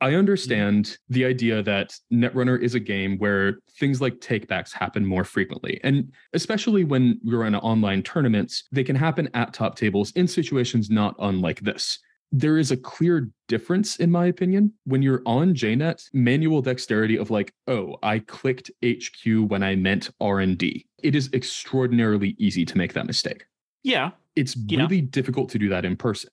[0.00, 5.24] I understand the idea that Netrunner is a game where things like takebacks happen more
[5.24, 5.80] frequently.
[5.82, 10.88] And especially when you're in online tournaments, they can happen at top tables in situations
[10.88, 11.98] not unlike this.
[12.30, 17.30] There is a clear difference, in my opinion, when you're on JNet, manual dexterity of
[17.30, 20.86] like, oh, I clicked HQ when I meant R&D.
[21.02, 23.46] It is extraordinarily easy to make that mistake
[23.82, 24.10] Yeah.
[24.36, 26.30] it's really difficult to do that in person.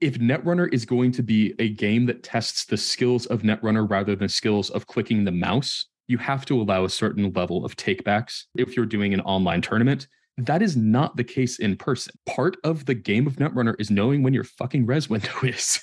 [0.00, 4.14] If Netrunner is going to be a game that tests the skills of Netrunner rather
[4.16, 8.44] than skills of clicking the mouse, you have to allow a certain level of takebacks
[8.56, 10.06] if you're doing an online tournament.
[10.38, 12.14] That is not the case in person.
[12.26, 15.80] Part of the game of Netrunner is knowing when your fucking res window is.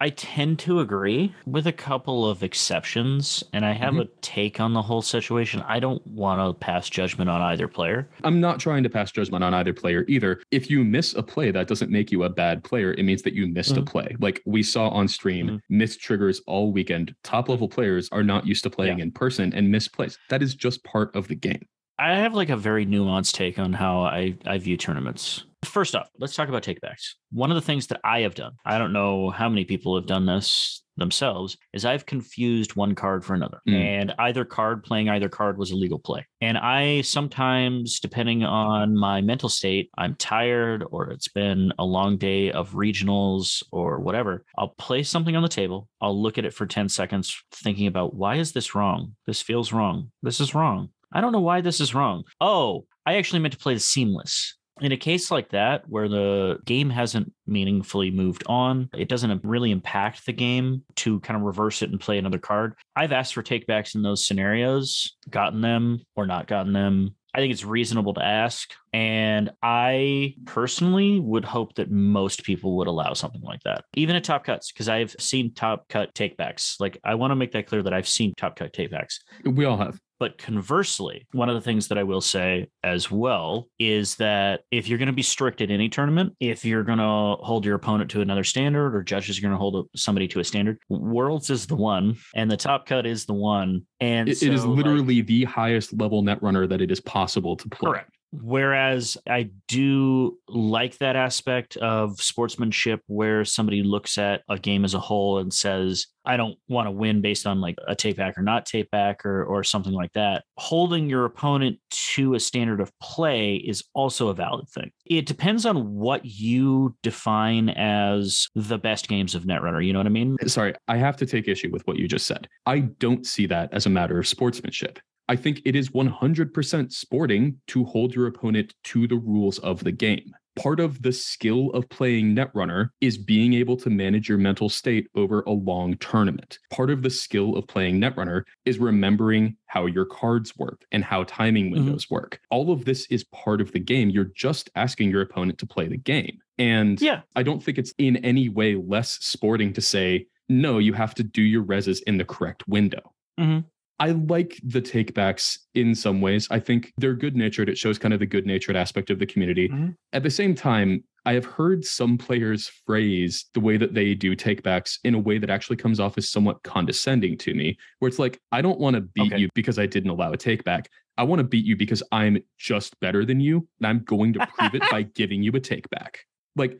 [0.00, 4.02] I tend to agree with a couple of exceptions, and I have Mhm.
[4.02, 5.60] a take on the whole situation.
[5.66, 8.08] I don't want to pass judgment on either player.
[8.22, 10.40] I'm not trying to pass judgment on either player either.
[10.52, 12.92] If you miss a play, that doesn't make you a bad player.
[12.94, 13.86] It means that you missed a Mhm.
[13.86, 14.14] play.
[14.20, 15.60] Like we saw on stream, Mhm.
[15.68, 17.12] missed triggers all weekend.
[17.24, 20.16] Top level players are not used to playing in person and miss plays.
[20.30, 21.66] That is just part of the game.
[21.98, 25.44] I have like a very nuanced take on how I, I view tournaments.
[25.64, 27.14] First off, let's talk about takebacks.
[27.32, 30.06] One of the things that I have done, I don't know how many people have
[30.06, 33.60] done this themselves, is I've confused one card for another.
[33.68, 33.74] Mm.
[33.74, 36.24] And either card, playing either card was a legal play.
[36.40, 42.18] And I sometimes, depending on my mental state, I'm tired or it's been a long
[42.18, 45.88] day of regionals or whatever, I'll place something on the table.
[46.00, 49.16] I'll look at it for 10 seconds, thinking about why is this wrong?
[49.26, 50.12] This feels wrong.
[50.22, 50.90] This is wrong.
[51.12, 52.24] I don't know why this is wrong.
[52.40, 54.56] Oh, I actually meant to play the seamless.
[54.80, 59.72] In a case like that, where the game hasn't meaningfully moved on, it doesn't really
[59.72, 62.74] impact the game to kind of reverse it and play another card.
[62.94, 67.16] I've asked for takebacks in those scenarios, gotten them or not gotten them.
[67.34, 68.72] I think it's reasonable to ask.
[68.92, 74.24] And I personally would hope that most people would allow something like that, even at
[74.24, 76.80] top cuts, because I've seen top cut takebacks.
[76.80, 79.18] Like, I want to make that clear that I've seen top cut takebacks.
[79.44, 80.00] We all have.
[80.20, 84.88] But conversely, one of the things that I will say as well is that if
[84.88, 88.10] you're going to be strict at any tournament, if you're going to hold your opponent
[88.10, 91.66] to another standard or judges are going to hold somebody to a standard, Worlds is
[91.66, 93.86] the one and the top cut is the one.
[94.00, 97.00] And It- it is so, like- literally the highest level net runner that it is
[97.00, 97.90] possible to play.
[97.90, 98.10] Correct.
[98.30, 104.94] Whereas I do like that aspect of sportsmanship where somebody looks at a game as
[104.94, 108.36] a whole and says, I don't want to win based on like a take back
[108.36, 110.44] or not take back or, or something like that.
[110.58, 111.78] Holding your opponent
[112.14, 114.90] to a standard of play is also a valid thing.
[115.06, 119.84] It depends on what you define as the best games of Netrunner.
[119.84, 120.36] You know what I mean?
[120.46, 122.46] Sorry, I have to take issue with what you just said.
[122.66, 124.98] I don't see that as a matter of sportsmanship.
[125.28, 129.92] I think it is 100% sporting to hold your opponent to the rules of the
[129.92, 130.32] game.
[130.56, 135.06] Part of the skill of playing Netrunner is being able to manage your mental state
[135.14, 136.58] over a long tournament.
[136.72, 141.22] Part of the skill of playing Netrunner is remembering how your cards work and how
[141.24, 142.40] timing windows work.
[142.50, 144.10] All of this is part of the game.
[144.10, 146.38] You're just asking your opponent to play the game.
[146.58, 147.20] And Yeah.
[147.36, 151.22] I don't think it's in any way less sporting to say, no, you have to
[151.22, 153.12] do your reses in the correct window.
[153.38, 153.64] Mhm.
[154.00, 156.46] I like the takebacks in some ways.
[156.50, 157.68] I think they're good natured.
[157.68, 159.68] It shows kind of the good natured aspect of the community.
[159.68, 159.96] Mhm.
[160.12, 164.36] At the same time, I have heard some players phrase the way that they do
[164.36, 168.18] takebacks in a way that actually comes off as somewhat condescending to me, where it's
[168.20, 169.42] like, I don't want to beat Okay.
[169.42, 170.86] you because I didn't allow a takeback.
[171.18, 173.66] I want to beat you because I'm just better than you.
[173.80, 176.18] And I'm going to prove it by giving you a takeback.
[176.54, 176.78] Like,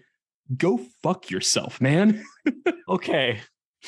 [0.57, 2.23] go fuck yourself, man.
[2.89, 3.41] Okay.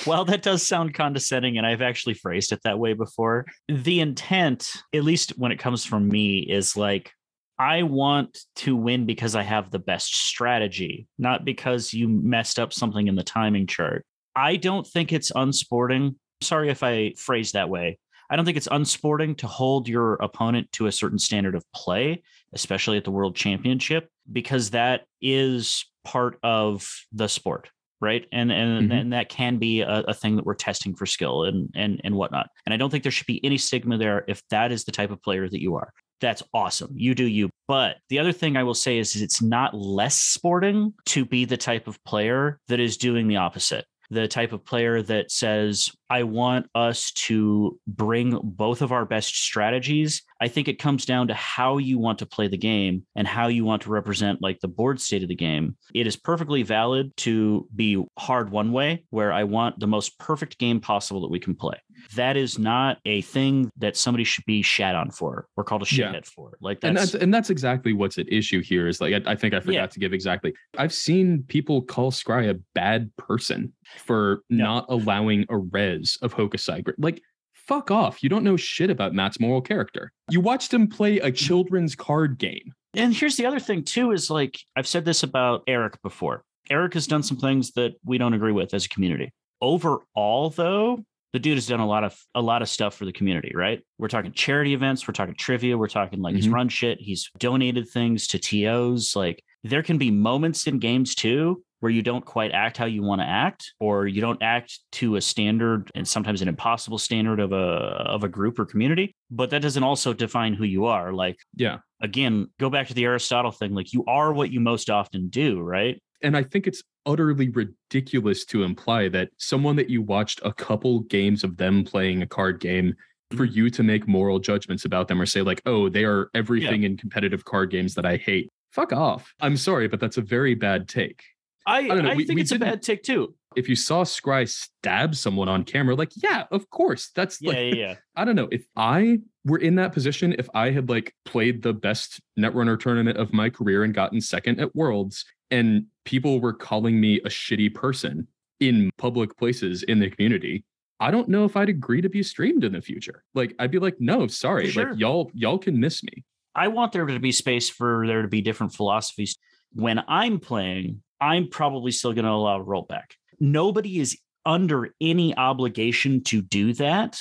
[0.07, 3.47] Well, that does sound condescending, and I've actually phrased it that way before.
[3.69, 7.13] The intent, at least when it comes from me, is like,
[7.59, 12.73] I want to win because I have the best strategy, not because you messed up
[12.73, 14.07] something in the timing chart.
[14.35, 16.17] I don't think it's unsporting.
[16.41, 17.99] Sorry if I phrased that way.
[18.31, 22.23] I don't think it's unsporting to hold your opponent to a certain standard of play,
[22.55, 27.71] especially at the World Championship, because that is part of the sport
[28.01, 28.27] right?
[28.33, 29.01] And and, Mhm.
[29.01, 32.15] and that can be a, a thing that we're testing for skill and and and
[32.15, 32.49] whatnot.
[32.67, 35.11] And i don't think there should be any stigma there if that is the type
[35.11, 35.93] of player that you are.
[36.21, 36.93] That's awesome.
[36.95, 37.49] You do you.
[37.67, 41.45] But the other thing i will say is, is it's not less sporting to be
[41.45, 45.91] the type of player that is doing the opposite the type of player that says,
[46.09, 50.23] I want us to bring both of our best strategies.
[50.41, 53.47] I think it comes down to how you want to play the game and how
[53.49, 55.77] you want to represent like the board state of the game.
[55.95, 60.59] It is perfectly valid to be hard one way, where I want the most perfect
[60.59, 61.77] game possible that we can play.
[62.17, 65.95] That is not a thing that somebody should be shat on for or called a
[65.95, 66.13] Yeah.
[66.13, 66.57] shithead for.
[66.61, 69.37] Like and that's, that's and that's exactly what's at issue here is like I, I
[69.37, 69.87] think I forgot Yeah.
[69.87, 70.55] to give exactly.
[70.79, 74.65] I've seen people call Scry a bad person for Yeah.
[74.65, 76.93] not allowing a res of Hokusai.
[76.99, 77.23] Like,
[77.55, 78.23] fuck off.
[78.23, 80.13] You don't know shit about Matt's moral character.
[80.31, 82.73] You watched him play a children's card game.
[82.95, 86.43] And here's the other thing too is like I've said this about Eric before.
[86.69, 89.33] Eric has done some things that we don't agree with as a community.
[89.61, 93.13] Overall though, the dude has done a lot of a lot of stuff for the
[93.13, 93.81] community, right?
[93.99, 96.53] We're talking charity events, we're talking trivia, we're talking like he's Mhm.
[96.55, 101.63] run shit, he's donated things to TOs, like there can be moments in games too
[101.81, 105.17] where you don't quite act how you want to act or you don't act to
[105.17, 109.51] a standard and sometimes an impossible standard of a of a group or community, but
[109.51, 111.13] that doesn't also define who you are.
[111.13, 111.79] Like Yeah.
[112.01, 113.75] again, go back to the Aristotle thing.
[113.75, 116.03] Like you are what you most often do, right?
[116.23, 121.01] And I think it's utterly ridiculous to imply that someone that you watched a couple
[121.01, 122.95] games of them playing a card game
[123.33, 123.55] for Mm-hmm.
[123.57, 126.97] you to make moral judgments about them or say like oh they are everything in
[126.97, 128.49] competitive card games that i hate.
[128.73, 129.33] Fuck off.
[129.41, 131.23] I'm sorry but that's a very bad take.
[131.67, 133.35] I, I, don't know, we- think we it's a bad take too.
[133.55, 137.11] if you saw scry stab someone on camera like yeah of course.
[137.15, 137.95] That's Yeah, like yeah, yeah.
[138.17, 138.49] I don't know.
[138.51, 143.17] If I were in that position, if I had like played the best Netrunner tournament
[143.17, 147.75] of my career and gotten second at Worlds, and people were calling me a shitty
[147.75, 148.27] person
[148.61, 150.65] in public places in the community,
[151.01, 153.25] I don't know if I'd agree to be streamed in the future.
[153.35, 154.91] Like I'd be like, no, sorry, sure.
[154.91, 156.25] like y'all y'all can miss me.
[156.55, 159.37] I want there to be space for there to be different philosophies.
[159.73, 163.13] When I'm playing, I'm probably still going to allow rollback.
[163.39, 167.19] Nobody is under any obligation to do that.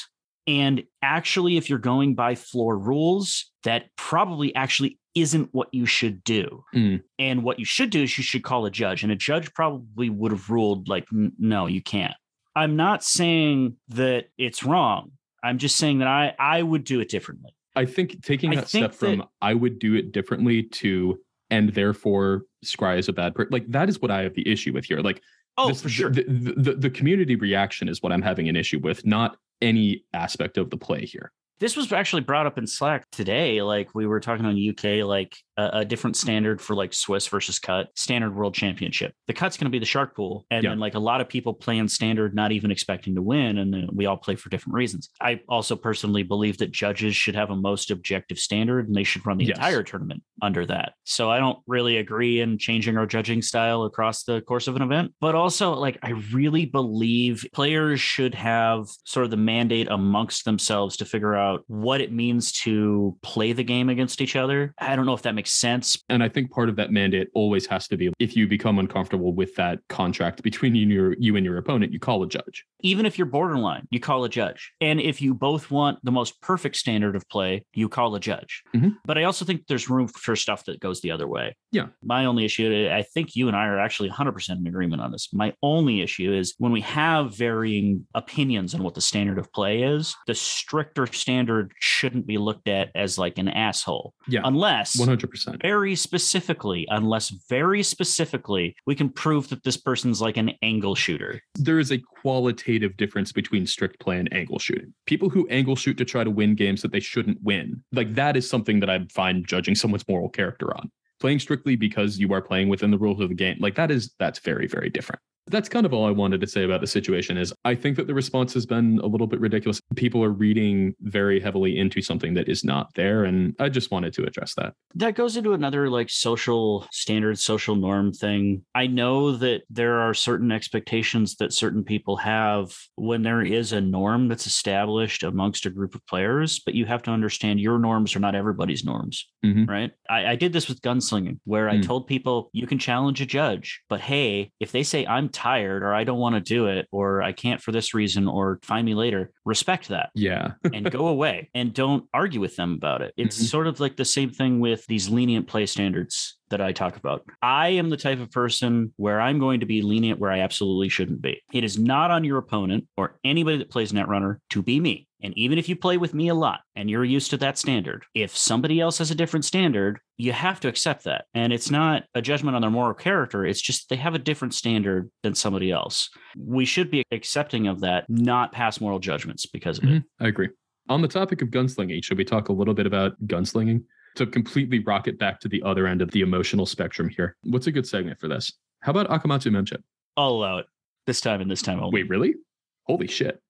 [0.48, 6.24] And actually, if you're going by floor rules, that probably actually isn't what you should
[6.24, 6.64] do.
[6.74, 7.02] Mm.
[7.18, 10.10] And what you should do is you should call a judge, and a judge probably
[10.10, 12.14] would have ruled like, no, you can't.
[12.56, 15.12] I'm not saying that it's wrong.
[15.44, 17.52] I'm just saying that I I would do it differently.
[17.76, 22.44] I think taking that think step from I would do it differently to and therefore
[22.66, 23.52] Scry is a bad person.
[23.52, 25.00] Like that is what I have the issue with here.
[25.00, 25.22] Like
[25.60, 26.10] Oh, this- for sure.
[26.10, 30.06] The, the, the, the community reaction is what I'm having an issue with, not any
[30.14, 31.32] aspect of the play here.
[31.60, 33.62] This was actually brought up in Slack today.
[33.62, 37.60] Like we were talking on UK, like a, a different standard for like Swiss versus
[37.60, 39.14] cut standard world championship.
[39.28, 40.46] The cut's going to be the shark pool.
[40.52, 40.72] And Yeah.
[40.72, 43.58] then like a lot of people play in standard, not even expecting to win.
[43.58, 45.10] And then we all play for different reasons.
[45.22, 49.26] I also personally believe that judges should have a most objective standard and they should
[49.26, 49.58] run the Yes.
[49.58, 50.94] entire tournament under that.
[51.04, 54.82] So I don't really agree in changing our judging style across the course of an
[54.82, 55.14] event.
[55.20, 60.98] But also like I really believe players should have sort of the mandate amongst themselves
[60.98, 64.74] to figure out what it means to play the game against each other.
[64.80, 66.02] I don't know if that makes sense.
[66.10, 69.34] And I think part of that mandate always has to be if you become uncomfortable
[69.34, 72.66] with that contract between you and your, you and your opponent, you call a judge.
[72.82, 74.72] Even if you're borderline, you call a judge.
[74.80, 78.64] And if you both want the most perfect standard of play, you call a judge.
[78.74, 78.96] Mhm.
[79.06, 81.56] But I also think there's room for stuff that goes the other way.
[81.72, 81.88] Yeah.
[82.04, 85.30] My only issue, I think you and I are actually 100% in agreement on this.
[85.34, 89.84] My only issue is when we have varying opinions on what the standard of play
[89.84, 94.14] is, the stricter standard shouldn't be looked at as like an asshole.
[94.28, 94.42] Yeah.
[94.44, 95.39] Unless 100%.
[95.62, 101.42] Very specifically, unless very specifically, we can prove that this person's like an angle shooter.
[101.56, 104.94] There is a qualitative difference between strict play and angle shooting.
[105.06, 108.38] People who angle shoot to try to win games that they shouldn't win, like that
[108.38, 110.92] is something that I find judging someone's moral character on.
[111.20, 114.14] Playing strictly because you are playing within the rules of the game, like that is
[114.20, 115.22] that's very very different.
[115.50, 118.08] That's kind of all I wanted to say about the situation is I think that
[118.08, 119.82] the response has been a little bit ridiculous.
[119.96, 124.14] People are reading very heavily into something that is not there and I just wanted
[124.14, 124.74] to address that.
[124.96, 130.14] that goes into another like social standard social norm thing i know that there are
[130.14, 135.70] certain expectations that certain people have when there is a norm that's established amongst a
[135.70, 139.68] group of players but you have to understand your norms are not everybody's norms Mhm.
[139.70, 141.86] right I, I did this with gunslinging where i Mm.
[141.86, 145.94] told people you can challenge a judge but hey if they say i'm tired or
[145.94, 148.94] i don't want to do it or i can't for this reason or find me
[148.94, 150.52] later respect that Yeah.
[150.74, 153.14] and go away and don't argue with them about it.
[153.16, 153.46] It's Mhm.
[153.48, 157.26] sort of like the same thing with these lenient play standards that I talk about.
[157.42, 160.90] I am the type of person where I'm going to be lenient where I absolutely
[160.90, 161.42] shouldn't be.
[161.54, 165.08] It is not on your opponent or anybody that plays Netrunner to be me.
[165.22, 168.06] And even if you play with me a lot and you're used to that standard,
[168.16, 171.26] if somebody else has a different standard, you have to accept that.
[171.34, 173.46] And it's not a judgment on their moral character.
[173.46, 176.10] It's just they have a different standard than somebody else.
[176.38, 179.88] We should be accepting of that, not pass moral judgments because of it.
[179.90, 180.04] Mhm.
[180.22, 180.50] I agree.
[180.88, 183.84] On the topic of gunslinging, should we talk a little bit about gunslinging?
[184.16, 187.38] To completely rocket back to the other end of the emotional spectrum here.
[187.44, 188.52] What's a good segment for this?
[188.82, 189.82] How about Akamatsu Memchip?
[190.18, 190.66] I'll allow it
[191.06, 192.02] this time and this time only.
[192.02, 192.36] Wait, really?
[192.84, 193.42] Holy shit.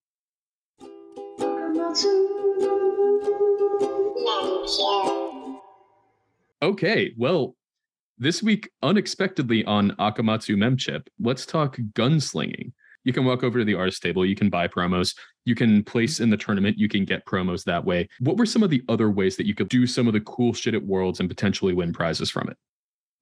[6.62, 7.56] Okay, well,
[8.18, 12.74] this week, unexpectedly on Akamatsu Memchip, let's talk gunslinging.
[13.04, 16.16] You can walk over to the artist table, you can buy promos, you can place
[16.16, 16.24] mm-hmm.
[16.24, 18.10] in the tournament, you can get promos that way.
[18.20, 20.54] What were some of the other ways that you could do some of the cool
[20.54, 22.58] shit at Worlds and potentially win prizes from it?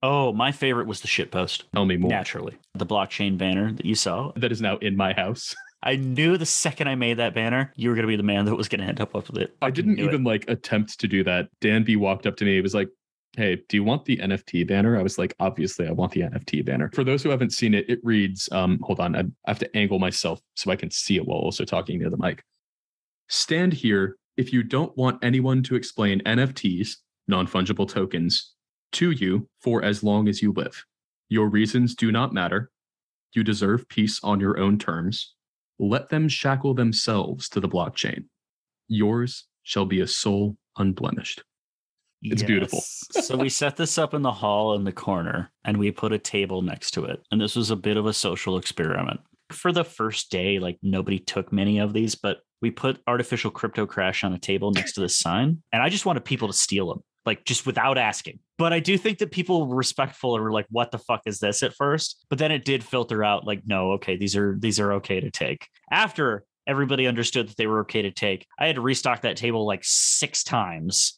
[0.04, 1.64] Oh, my favorite was the shitpost.
[1.74, 2.10] Tell me more.
[2.10, 4.32] Naturally, the blockchain banner that you saw.
[4.36, 5.56] That is now in my house.
[5.84, 8.46] I knew the second I made that banner, you were going to be the man
[8.46, 9.56] that was going to end up with it.
[9.62, 10.08] I Fucking didn't knew it.
[10.08, 11.50] even like attempt to do that.
[11.62, 12.56] Dan B walked up to me.
[12.56, 12.90] He was like,
[13.38, 14.98] Hey, do you want the NFT banner?
[14.98, 16.90] I was like, obviously, I want the NFT banner.
[16.96, 20.00] For those who haven't seen it, it reads, um, hold on, I have to angle
[20.00, 22.44] myself so I can see it while also talking near the mic.
[23.28, 26.96] Stand here if you don't want anyone to explain NFTs,
[27.28, 28.56] non fungible tokens,
[28.94, 30.84] to you for as long as you live.
[31.30, 32.72] Your reasons do not matter.
[33.34, 35.36] You deserve peace on your own terms.
[35.78, 38.26] Let them shackle themselves to the blockchain.
[38.88, 41.44] Yours shall be a soul unblemished.
[42.22, 42.82] It's beautiful.
[42.82, 46.20] So we set this up in the hall in the corner and we put a
[46.20, 47.22] table next to it.
[47.32, 49.20] And this was a bit of a social experiment.
[49.52, 53.86] For the first day, like nobody took many of these, but we put artificial crypto
[53.86, 55.62] crash on a table next to the sign.
[55.72, 58.40] And I just wanted people to steal them, like just without asking.
[58.58, 61.40] But I do think that people were respectful and were like, what the fuck is
[61.40, 62.26] this at first?
[62.30, 65.30] But then it did filter out like, no, okay, these are these are okay to
[65.30, 65.68] take.
[65.92, 68.46] After everybody understood that they were okay to take.
[68.60, 71.18] I had to restock that table like six times.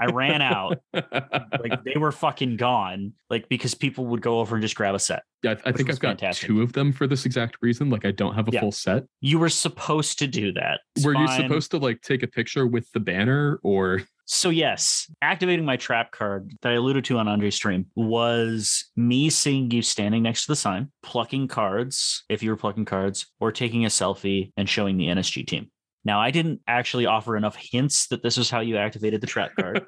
[0.00, 0.78] I ran out.
[0.92, 3.12] Like they were fucking gone.
[3.30, 5.22] Like because people would go over and just grab a set.
[5.42, 6.46] Yeah, I, I think I've got fantastic.
[6.48, 7.90] two of them for this exact reason.
[7.90, 8.60] Like I don't have a Yeah.
[8.60, 9.04] full set.
[9.20, 10.80] You were supposed to do that.
[10.96, 15.10] It's Were you supposed to like take a picture with the banner or So yes,
[15.20, 19.82] activating my trap card that I alluded to on Andre's stream was me seeing you
[19.82, 23.88] standing next to the sign, plucking cards if you were plucking cards, or taking a
[23.88, 25.70] selfie and showing the NSG team.
[26.06, 29.52] Now I didn't actually offer enough hints that this was how you activated the trap
[29.58, 29.84] card.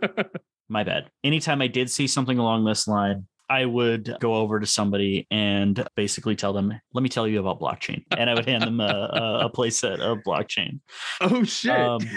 [0.68, 1.10] my bad.
[1.24, 5.86] Anytime I did see something along this line, I would go over to somebody and
[5.96, 8.84] basically tell them, "Let me tell you about blockchain," and I would hand them a,
[8.84, 10.80] a, a playset of blockchain.
[11.20, 11.70] Oh shit.
[11.78, 12.00] Um,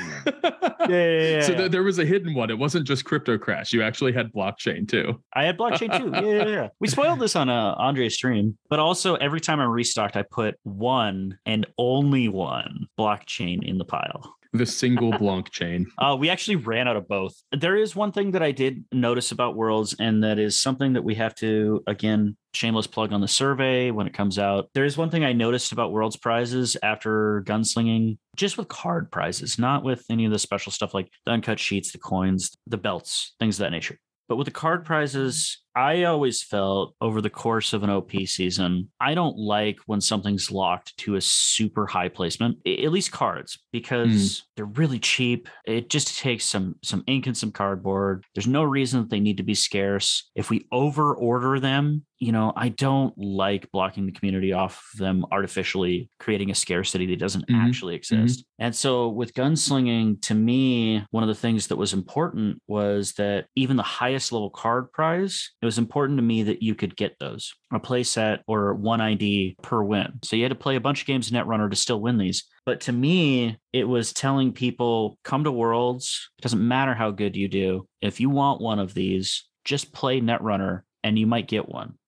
[0.90, 2.50] Yeah, yeah, yeah, So th- there was a hidden one.
[2.50, 3.74] It wasn't just crypto crash.
[3.74, 5.22] You actually had blockchain too.
[5.34, 6.10] I had blockchain too.
[6.14, 6.68] Yeah, yeah, yeah.
[6.80, 10.56] We spoiled this on uh, Andre's stream, but also every time I restocked, I put
[10.64, 14.36] one and only one blockchain in the pile.
[14.54, 15.88] The single blanc chain.
[16.00, 17.34] Uh, we actually ran out of both.
[17.52, 21.04] There is one thing that I did notice about Worlds, and that is something that
[21.04, 24.70] we have to, again, shameless plug on the survey when it comes out.
[24.74, 29.60] There is one thing I noticed about Worlds prizes after gunslinging, just with card prizes,
[29.60, 33.36] not with any of the special stuff like the uncut sheets, the coins, the belts,
[33.40, 33.98] things of that nature.
[34.30, 38.92] But with the card prizes, I always felt over the course of an OP season,
[39.00, 44.44] I don't like when something's locked to a super high placement, at least cards, because
[44.58, 45.48] they're really cheap.
[45.66, 48.26] It just takes some some ink and some cardboard.
[48.36, 50.30] There's no reason that they need to be scarce.
[50.36, 55.26] If we over order them, you know, I don't like blocking the community off them
[55.32, 57.56] artificially, creating a scarcity that doesn't Mhm.
[57.66, 58.44] actually exist.
[58.60, 63.46] And so with gunslinging, to me, one of the things that was important was that
[63.56, 67.20] even the highest level card prize, it was important to me that you could get
[67.20, 70.18] those a play set or one ID per win.
[70.24, 72.46] So you had to play a bunch of games in Netrunner to still win these.
[72.66, 76.32] But to me, it was telling people come to Worlds.
[76.40, 77.88] It doesn't matter how good you do.
[78.02, 82.00] If you want one of these, just play Netrunner and you might get one.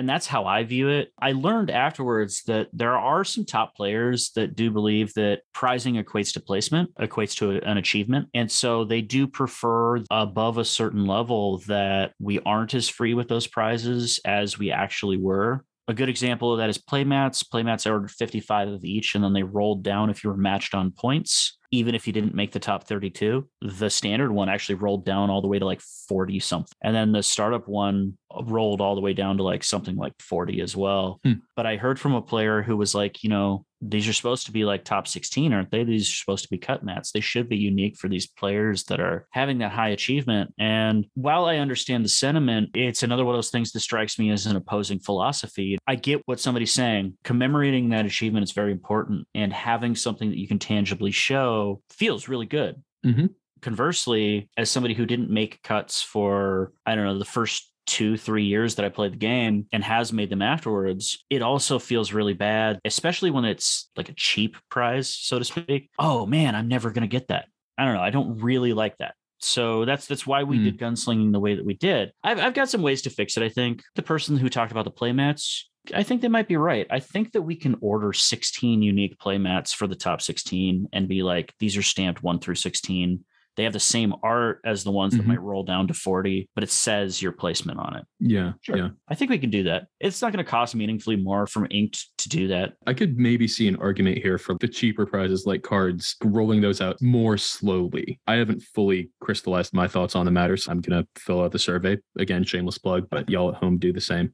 [0.00, 1.12] And that's how I view it.
[1.20, 6.32] I learned afterwards that there are some top players that do believe that prizing equates
[6.32, 8.28] to placement, equates to an achievement.
[8.32, 13.28] And so they do prefer above a certain level that we aren't as free with
[13.28, 15.66] those prizes as we actually were.
[15.86, 17.44] A good example of that is playmats.
[17.46, 20.92] Playmats ordered 55 of each, and then they rolled down if you were matched on
[20.92, 23.48] points, even if you didn't make the top 32.
[23.62, 26.76] The standard one actually rolled down all the way to like 40 something.
[26.82, 30.60] And then the startup one rolled all the way down to like something like 40
[30.60, 31.20] as well.
[31.24, 31.34] Hmm.
[31.56, 34.52] But I heard from a player who was like, you know, these are supposed to
[34.52, 35.84] be like top 16, aren't they?
[35.84, 37.12] These are supposed to be cut mats.
[37.12, 40.52] They should be unique for these players that are having that high achievement.
[40.58, 44.30] And while I understand the sentiment, it's another one of those things that strikes me
[44.30, 45.78] as an opposing philosophy.
[45.86, 47.16] I get what somebody's saying.
[47.24, 51.59] Commemorating that achievement is very important, and having something that you can tangibly show
[51.90, 52.82] feels really good.
[53.04, 53.30] Mhm.
[53.62, 58.44] Conversely, as somebody who didn't make cuts for, I don't know, the first two, three
[58.44, 62.34] years that I played the game and has made them afterwards, it also feels really
[62.34, 65.90] bad, especially when it's like a cheap prize, so to speak.
[65.98, 67.46] Oh man, I'm never going to get that.
[67.78, 68.02] I don't know.
[68.02, 69.14] I don't really like that.
[69.42, 70.64] So that's that's why we Hmm.
[70.64, 72.12] did gunslinging the way that we did.
[72.22, 73.42] I've I've got some ways to fix it.
[73.42, 75.62] I think the person who talked about the playmats,
[75.94, 76.86] I think they might be right.
[76.90, 81.22] I think that we can order 16 unique playmats for the top 16 and be
[81.22, 83.24] like, these are stamped one through 16.
[83.56, 85.26] They have the same art as the ones that Mhm.
[85.26, 88.04] might roll down to 40, but it says your placement on it.
[88.20, 88.52] Yeah.
[88.62, 88.76] Sure.
[88.76, 88.88] Yeah.
[89.08, 89.88] I think we can do that.
[89.98, 92.74] It's not going to cost meaningfully more from inked to do that.
[92.86, 96.80] I could maybe see an argument here for the cheaper prizes like cards, rolling those
[96.80, 98.20] out more slowly.
[98.26, 101.50] I haven't fully crystallized my thoughts on the matter, so I'm going to fill out
[101.52, 101.98] the survey.
[102.18, 104.32] Again, shameless plug, but y'all at home do the same.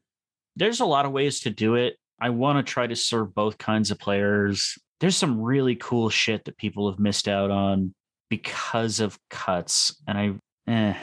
[0.56, 1.96] There's a lot of ways to do it.
[2.20, 4.78] I want to try to serve both kinds of players.
[5.00, 7.94] There's some really cool shit that people have missed out on
[8.30, 9.94] because of cuts.
[10.06, 10.94] And I, eh.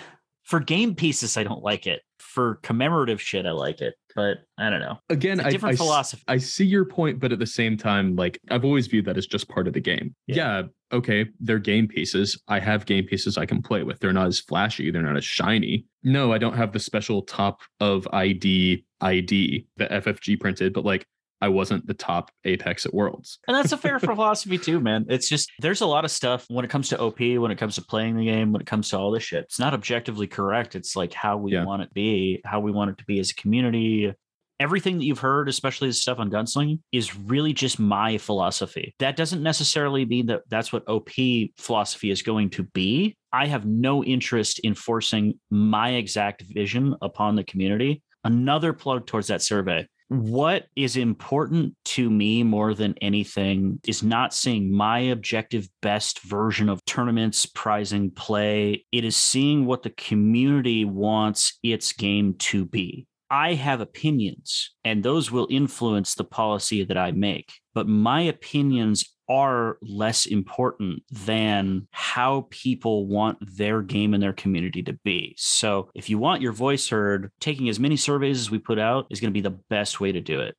[0.43, 2.01] for game pieces, I don't like it.
[2.19, 3.93] For commemorative shit, I like it.
[4.15, 4.97] But I don't know.
[5.09, 6.23] Again, I, different I philosophy.
[6.27, 9.27] I see your point, but at the same time, like I've always viewed that as
[9.27, 10.15] just part of the game.
[10.27, 10.35] Yeah.
[10.35, 10.63] Yeah.
[10.97, 12.39] okay, they're game pieces.
[12.47, 13.99] I have game pieces I can play with.
[13.99, 15.85] They're not as flashy, they're not as shiny.
[16.03, 21.05] No, I don't have the special top of ID ID that FFG printed, but like
[21.41, 23.39] I wasn't the top Apex at Worlds.
[23.47, 25.05] And that's a fair philosophy too, man.
[25.09, 27.75] It's just there's a lot of stuff when it comes to OP, when it comes
[27.75, 29.43] to playing the game, when it comes to all this shit.
[29.43, 30.75] It's not objectively correct.
[30.75, 31.65] It's like how we Yeah.
[31.65, 34.13] want it to be, how we want it to be as a community.
[34.59, 38.95] Everything that you've heard, especially the stuff on gunslinging, is really just my philosophy.
[38.99, 41.09] That doesn't necessarily mean that that's what OP
[41.57, 43.17] philosophy is going to be.
[43.33, 48.01] I have no interest in forcing my exact vision upon the community.
[48.23, 54.33] Another plug towards that survey what is important to me more than anything is not
[54.33, 58.85] seeing my objective best version of tournaments, prizing play.
[58.91, 63.07] It is seeing what the community wants its game to be.
[63.31, 67.51] I have opinions, and those will influence the policy that I make.
[67.73, 74.83] But my opinions are less important than how people want their game and their community
[74.83, 75.35] to be.
[75.37, 79.07] So if you want your voice heard, taking as many surveys as we put out
[79.09, 80.55] is going to be the best way to do it.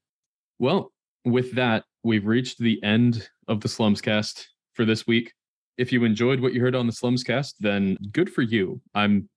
[0.58, 0.92] Well,
[1.24, 5.32] with that, we've reached the end of the Slumscast for this week.
[5.76, 8.80] If you enjoyed what you heard on the Slumscast, then good for you.
[8.94, 9.28] I'm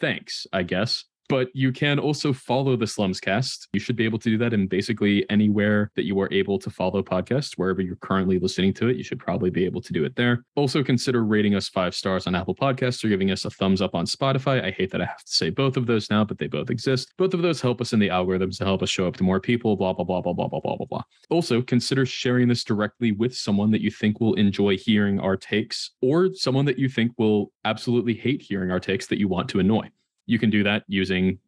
[0.00, 1.04] thanks, I guess.
[1.28, 3.68] But you can also follow the Slums Cast.
[3.72, 6.70] You should be able to do that in basically anywhere that you are able to
[6.70, 8.96] follow podcasts, wherever you're currently listening to it.
[8.96, 10.44] You should probably be able to do it there.
[10.54, 13.94] Also, consider rating us five stars on Apple Podcasts or giving us a thumbs up
[13.94, 14.62] on Spotify.
[14.62, 17.12] I hate that I have to say both of those now, but they both exist.
[17.16, 19.40] Both of those help us in the algorithms to help us show up to more
[19.40, 21.02] people, blah, blah, blah, blah, blah, blah, blah, blah, blah.
[21.30, 25.92] Also, consider sharing this directly with someone that you think will enjoy hearing our takes
[26.02, 29.58] or someone that you think will absolutely hate hearing our takes that you want to
[29.58, 29.88] annoy.
[30.26, 31.38] You can do that using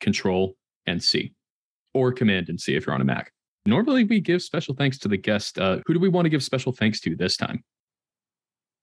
[0.00, 1.34] Control and C
[1.94, 3.32] or Command and C if you're on a Mac.
[3.66, 5.58] Normally, we give special thanks to the guest.
[5.58, 7.62] Uh, who do we want to give special thanks to this time?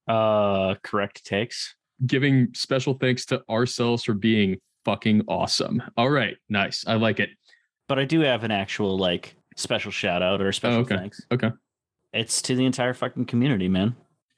[0.07, 1.75] Uh, correct takes.
[2.05, 5.81] Giving special thanks to ourselves for being fucking awesome.
[5.97, 6.83] All right, nice.
[6.87, 7.29] I like it.
[7.87, 10.97] But I do have an actual like special shout out or special Oh, okay.
[10.97, 11.21] thanks.
[11.31, 11.49] Okay.
[12.13, 13.95] It's to the entire fucking community, man.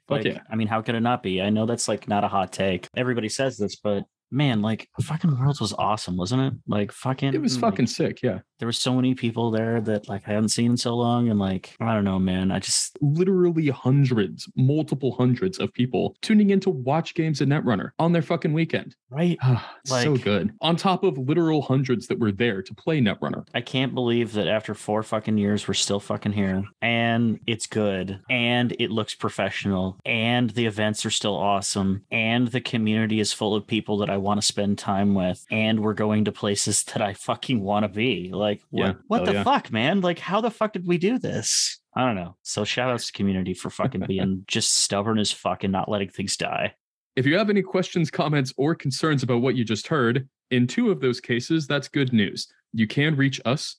[0.07, 0.39] Like, yeah.
[0.49, 1.41] I mean, how could it not be?
[1.41, 2.87] I know that's like not a hot take.
[2.95, 6.53] Everybody says this, but man, like fucking Worlds was awesome, wasn't it?
[6.67, 8.19] Like fucking It was like, fucking sick.
[8.21, 8.39] Yeah.
[8.59, 11.29] There were so many people there that like I hadn't seen in so long.
[11.29, 12.51] And like, I don't know, man.
[12.51, 17.91] I just Literally hundreds, multiple hundreds of people tuning in to watch games in Netrunner
[17.97, 18.95] on their fucking weekend.
[19.09, 19.37] right.
[19.85, 20.51] so Like- good.
[20.61, 23.47] On top of literal hundreds that were there to play Netrunner.
[23.53, 26.63] I can't believe that after four fucking years, we're still fucking here.
[26.81, 28.19] And it's good.
[28.29, 29.97] And it looks professional.
[30.05, 32.03] And the events are still awesome.
[32.11, 35.45] And the community is full of people that I want to spend time with.
[35.49, 38.31] And we're going to places that I fucking want to be.
[38.33, 38.93] Like, what, Yeah.
[39.07, 39.43] what Oh, the yeah.
[39.43, 40.01] fuck, man?
[40.01, 41.79] Like, how the fuck did we do this?
[41.95, 42.35] I don't know.
[42.43, 46.09] So shout outs to community for fucking being just stubborn as fuck and not letting
[46.09, 46.73] things die.
[47.15, 50.89] If you have any questions, comments, or concerns about what you just heard, in two
[50.91, 52.47] of those cases, that's good news.
[52.73, 53.75] You can reach us.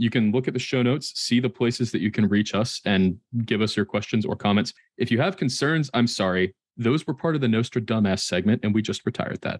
[0.00, 2.80] You can look at the show notes, see the places that you can reach us,
[2.84, 4.72] and give us your questions or comments.
[4.96, 6.54] If you have concerns, I'm sorry.
[6.76, 9.58] Those were part of the Nostra Dumbass segment, and we just retired that.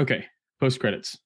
[0.00, 0.24] Okay,
[0.60, 1.18] post credits.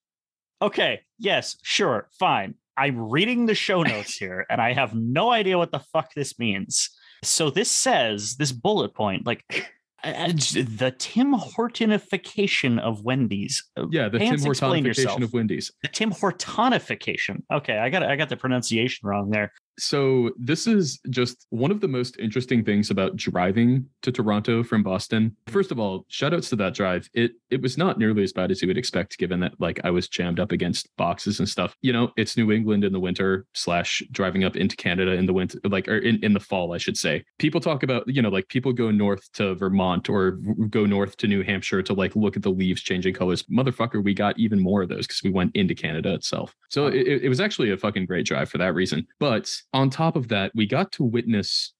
[0.61, 1.01] Okay.
[1.19, 1.57] Yes.
[1.63, 2.09] Sure.
[2.19, 2.55] Fine.
[2.77, 6.39] I'm reading the show notes here and I have no idea what the fuck this
[6.39, 6.89] means.
[7.23, 9.45] So this says this bullet point, like
[10.05, 13.63] uh, the Tim Hortonification of Wendy's.
[13.77, 15.71] Uh, Yeah, the Tim Pants, explain Hortonification of Wendy's.
[15.83, 17.43] The Tim Hortonification.
[17.53, 19.53] Okay, I got I got the pronunciation wrong there.
[19.79, 24.83] So this is just one of the most interesting things about driving to Toronto from
[24.83, 25.37] Boston.
[25.49, 27.09] First of all, shout outs to that drive.
[27.15, 29.91] It it was not nearly as bad as you would expect, given that like I
[29.91, 31.75] was jammed up against boxes and stuff.
[31.83, 35.33] You know, it's New England in the winter slash driving up into Canada in the
[35.33, 37.25] winter, like or in, in the fall, I should say.
[37.39, 40.33] People talk about, you know, like people go north to Vermont or
[40.71, 43.43] go north to New Hampshire to like look at the leaves changing colors.
[43.45, 46.55] Motherfucker, we got even more of those because we went into Canada itself.
[46.71, 49.07] So it- it was actually a fucking great drive for that reason.
[49.19, 51.73] But on top of that, we got to witness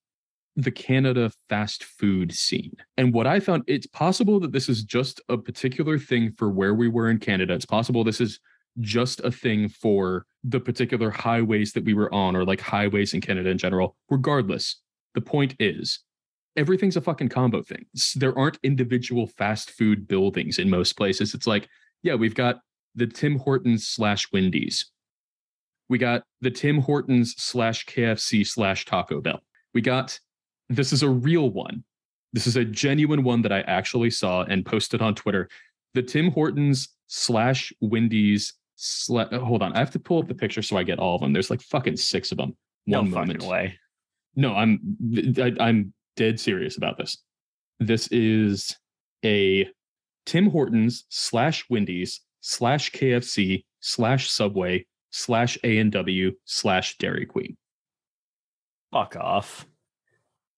[0.57, 2.75] the Canada fast food scene.
[2.97, 6.75] And what I found, it's possible that this is just a particular thing for where
[6.75, 7.55] we were in Canada.
[7.55, 8.39] It's possible this is
[8.81, 13.21] just a thing for the particular highways that we were on, or like highways in
[13.21, 13.97] Canada in general.
[14.11, 14.81] Regardless,
[15.15, 16.01] the point is,
[16.57, 17.85] everything's a fucking combo thing.
[18.15, 21.35] There aren't individual fast food buildings in most places.
[21.35, 21.69] It's like,
[22.03, 22.61] yeah, we've got
[22.95, 24.91] the Tim Hortons slash Wendy's.
[25.89, 29.41] We got the Tim Hortons slash KFC slash Taco Bell.
[29.75, 30.19] We got
[30.69, 31.85] this is a real one.
[32.33, 35.49] This is a genuine one that I actually saw and posted on Twitter.
[35.95, 40.35] The Tim Hortons slash Wendy's Sla- uh, hold on, I have to pull up the
[40.35, 41.33] picture so I get all of them.
[41.33, 42.57] There's like fucking six of them.
[42.87, 43.43] No One fucking moment.
[43.45, 43.79] way.
[44.35, 44.81] No, I'm
[45.39, 47.19] I, I'm dead serious about this.
[47.79, 48.77] This is
[49.25, 49.69] a
[50.27, 57.57] Tim Hortons slash Wendy's slash KFC slash Subway slash A and W slash Dairy Queen.
[58.93, 59.67] Fuck off.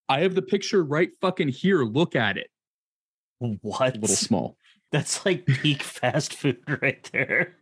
[0.08, 1.82] I have the picture right fucking here.
[1.82, 2.48] Look at it.
[3.38, 3.96] What?
[3.96, 4.56] A little small.
[4.92, 7.56] That's like peak fast food right there.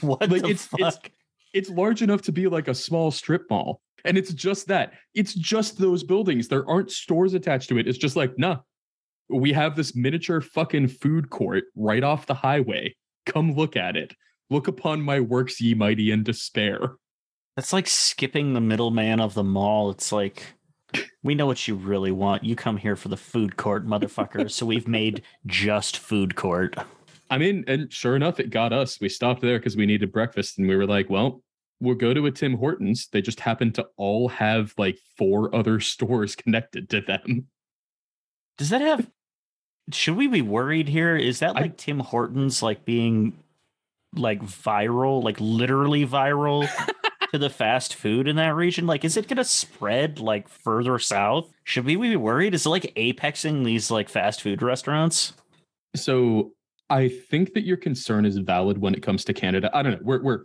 [0.00, 0.80] What Like, the it's- fuck?
[0.80, 1.10] it's-
[1.54, 3.80] It's large enough to be like a small strip mall.
[4.04, 4.92] And it's just that.
[5.14, 6.46] It's just those buildings.
[6.48, 7.88] There aren't stores attached to it.
[7.88, 8.58] It's just like, nah.
[9.30, 12.94] We have this miniature fucking food court right off the highway.
[13.26, 14.14] Come look at it.
[14.50, 16.92] Look upon my works, ye mighty, in despair.
[17.56, 19.90] That's like skipping the middleman of the mall.
[19.90, 20.42] It's like
[21.22, 22.44] we know what you really want.
[22.44, 24.50] You come here for the food court, motherfucker.
[24.50, 26.76] so we've made just food court.
[27.30, 29.00] I mean, and sure enough, it got us.
[29.00, 31.42] We stopped there because we needed breakfast, and we were like, well,
[31.80, 33.08] we'll go to a Tim Hortons.
[33.12, 37.48] They just happen to all have like four other stores connected to them.
[38.56, 39.10] Does that have
[39.92, 41.16] should we be worried here?
[41.16, 43.36] Is that I- like Tim Hortons like being
[44.14, 46.68] like viral, like literally viral
[47.32, 48.86] to the fast food in that region?
[48.86, 51.50] Like, is it gonna spread like further south?
[51.64, 52.54] Should we be worried?
[52.54, 55.32] Is it like apexing these like fast food restaurants?
[55.96, 56.52] So
[56.90, 59.70] I think that your concern is valid when it comes to Canada.
[59.72, 60.00] I don't know.
[60.02, 60.44] We're we're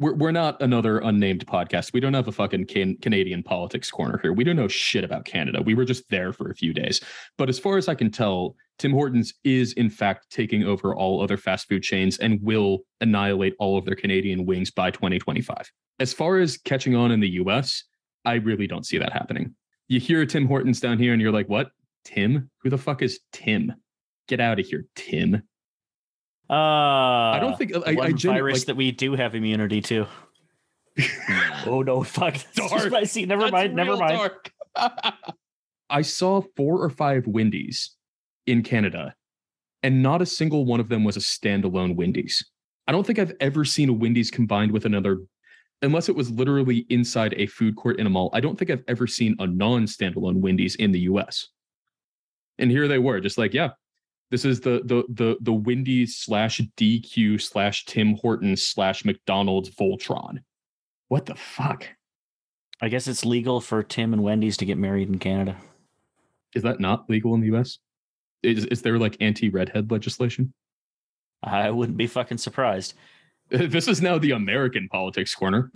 [0.00, 1.92] we're, we're not another unnamed podcast.
[1.92, 4.32] We don't have a fucking can- Canadian politics corner here.
[4.32, 5.62] We don't know shit about Canada.
[5.62, 7.00] We were just there for a few days.
[7.36, 11.22] But as far as I can tell, Tim Hortons is in fact taking over all
[11.22, 15.70] other fast food chains and will annihilate all of their Canadian wings by 2025.
[16.00, 17.84] As far as catching on in the US,
[18.24, 19.54] I really don't see that happening.
[19.88, 21.72] You hear Tim Hortons down here and you're like, what?
[22.06, 22.50] Tim?
[22.62, 23.74] Who the fuck is Tim?
[24.28, 25.42] Get out of here, Tim.
[26.50, 29.80] Uh I don't think I, one I genu- virus like, that we do have immunity
[29.82, 30.06] to.
[31.66, 32.34] oh no, fuck.
[32.56, 32.90] That's Dark.
[32.90, 34.32] my- see, never That's mind, never mind.
[35.90, 37.96] I saw four or five Wendy's
[38.46, 39.14] in Canada,
[39.82, 42.44] and not a single one of them was a standalone Wendy's.
[42.86, 45.18] I don't think I've ever seen a Wendy's combined with another,
[45.82, 48.30] unless it was literally inside a food court in a mall.
[48.32, 51.48] I don't think I've ever seen a non-standalone Wendy's in the U.S.
[52.58, 53.70] And here they were, just like, yeah,
[54.30, 60.38] this is the the the the Wendy's slash DQ slash Tim Hortons slash McDonald's Voltron.
[61.08, 61.88] What the fuck?
[62.80, 65.56] I guess it's legal for Tim and Wendy's to get married in Canada.
[66.54, 67.78] Is that not legal in the US?
[68.42, 70.54] Is, is there like anti redhead legislation?
[71.42, 72.94] I wouldn't be fucking surprised.
[73.50, 75.72] This is now the American politics corner.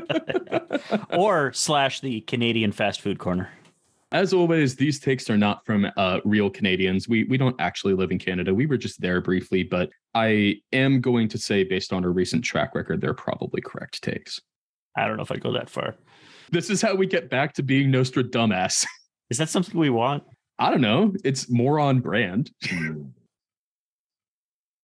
[1.10, 3.50] or slash the Canadian fast food corner.
[4.12, 7.08] As always, these takes are not from uh, real Canadians.
[7.08, 8.54] We we don't actually live in Canada.
[8.54, 12.44] We were just there briefly, but I am going to say, based on our recent
[12.44, 14.38] track record, they're probably correct takes.
[14.96, 15.96] I don't know if I go that far.
[16.50, 18.86] This is how we get back to being Nostra dumbass.
[19.30, 20.24] Is that something we want?
[20.58, 21.14] I don't know.
[21.24, 22.50] It's more on brand.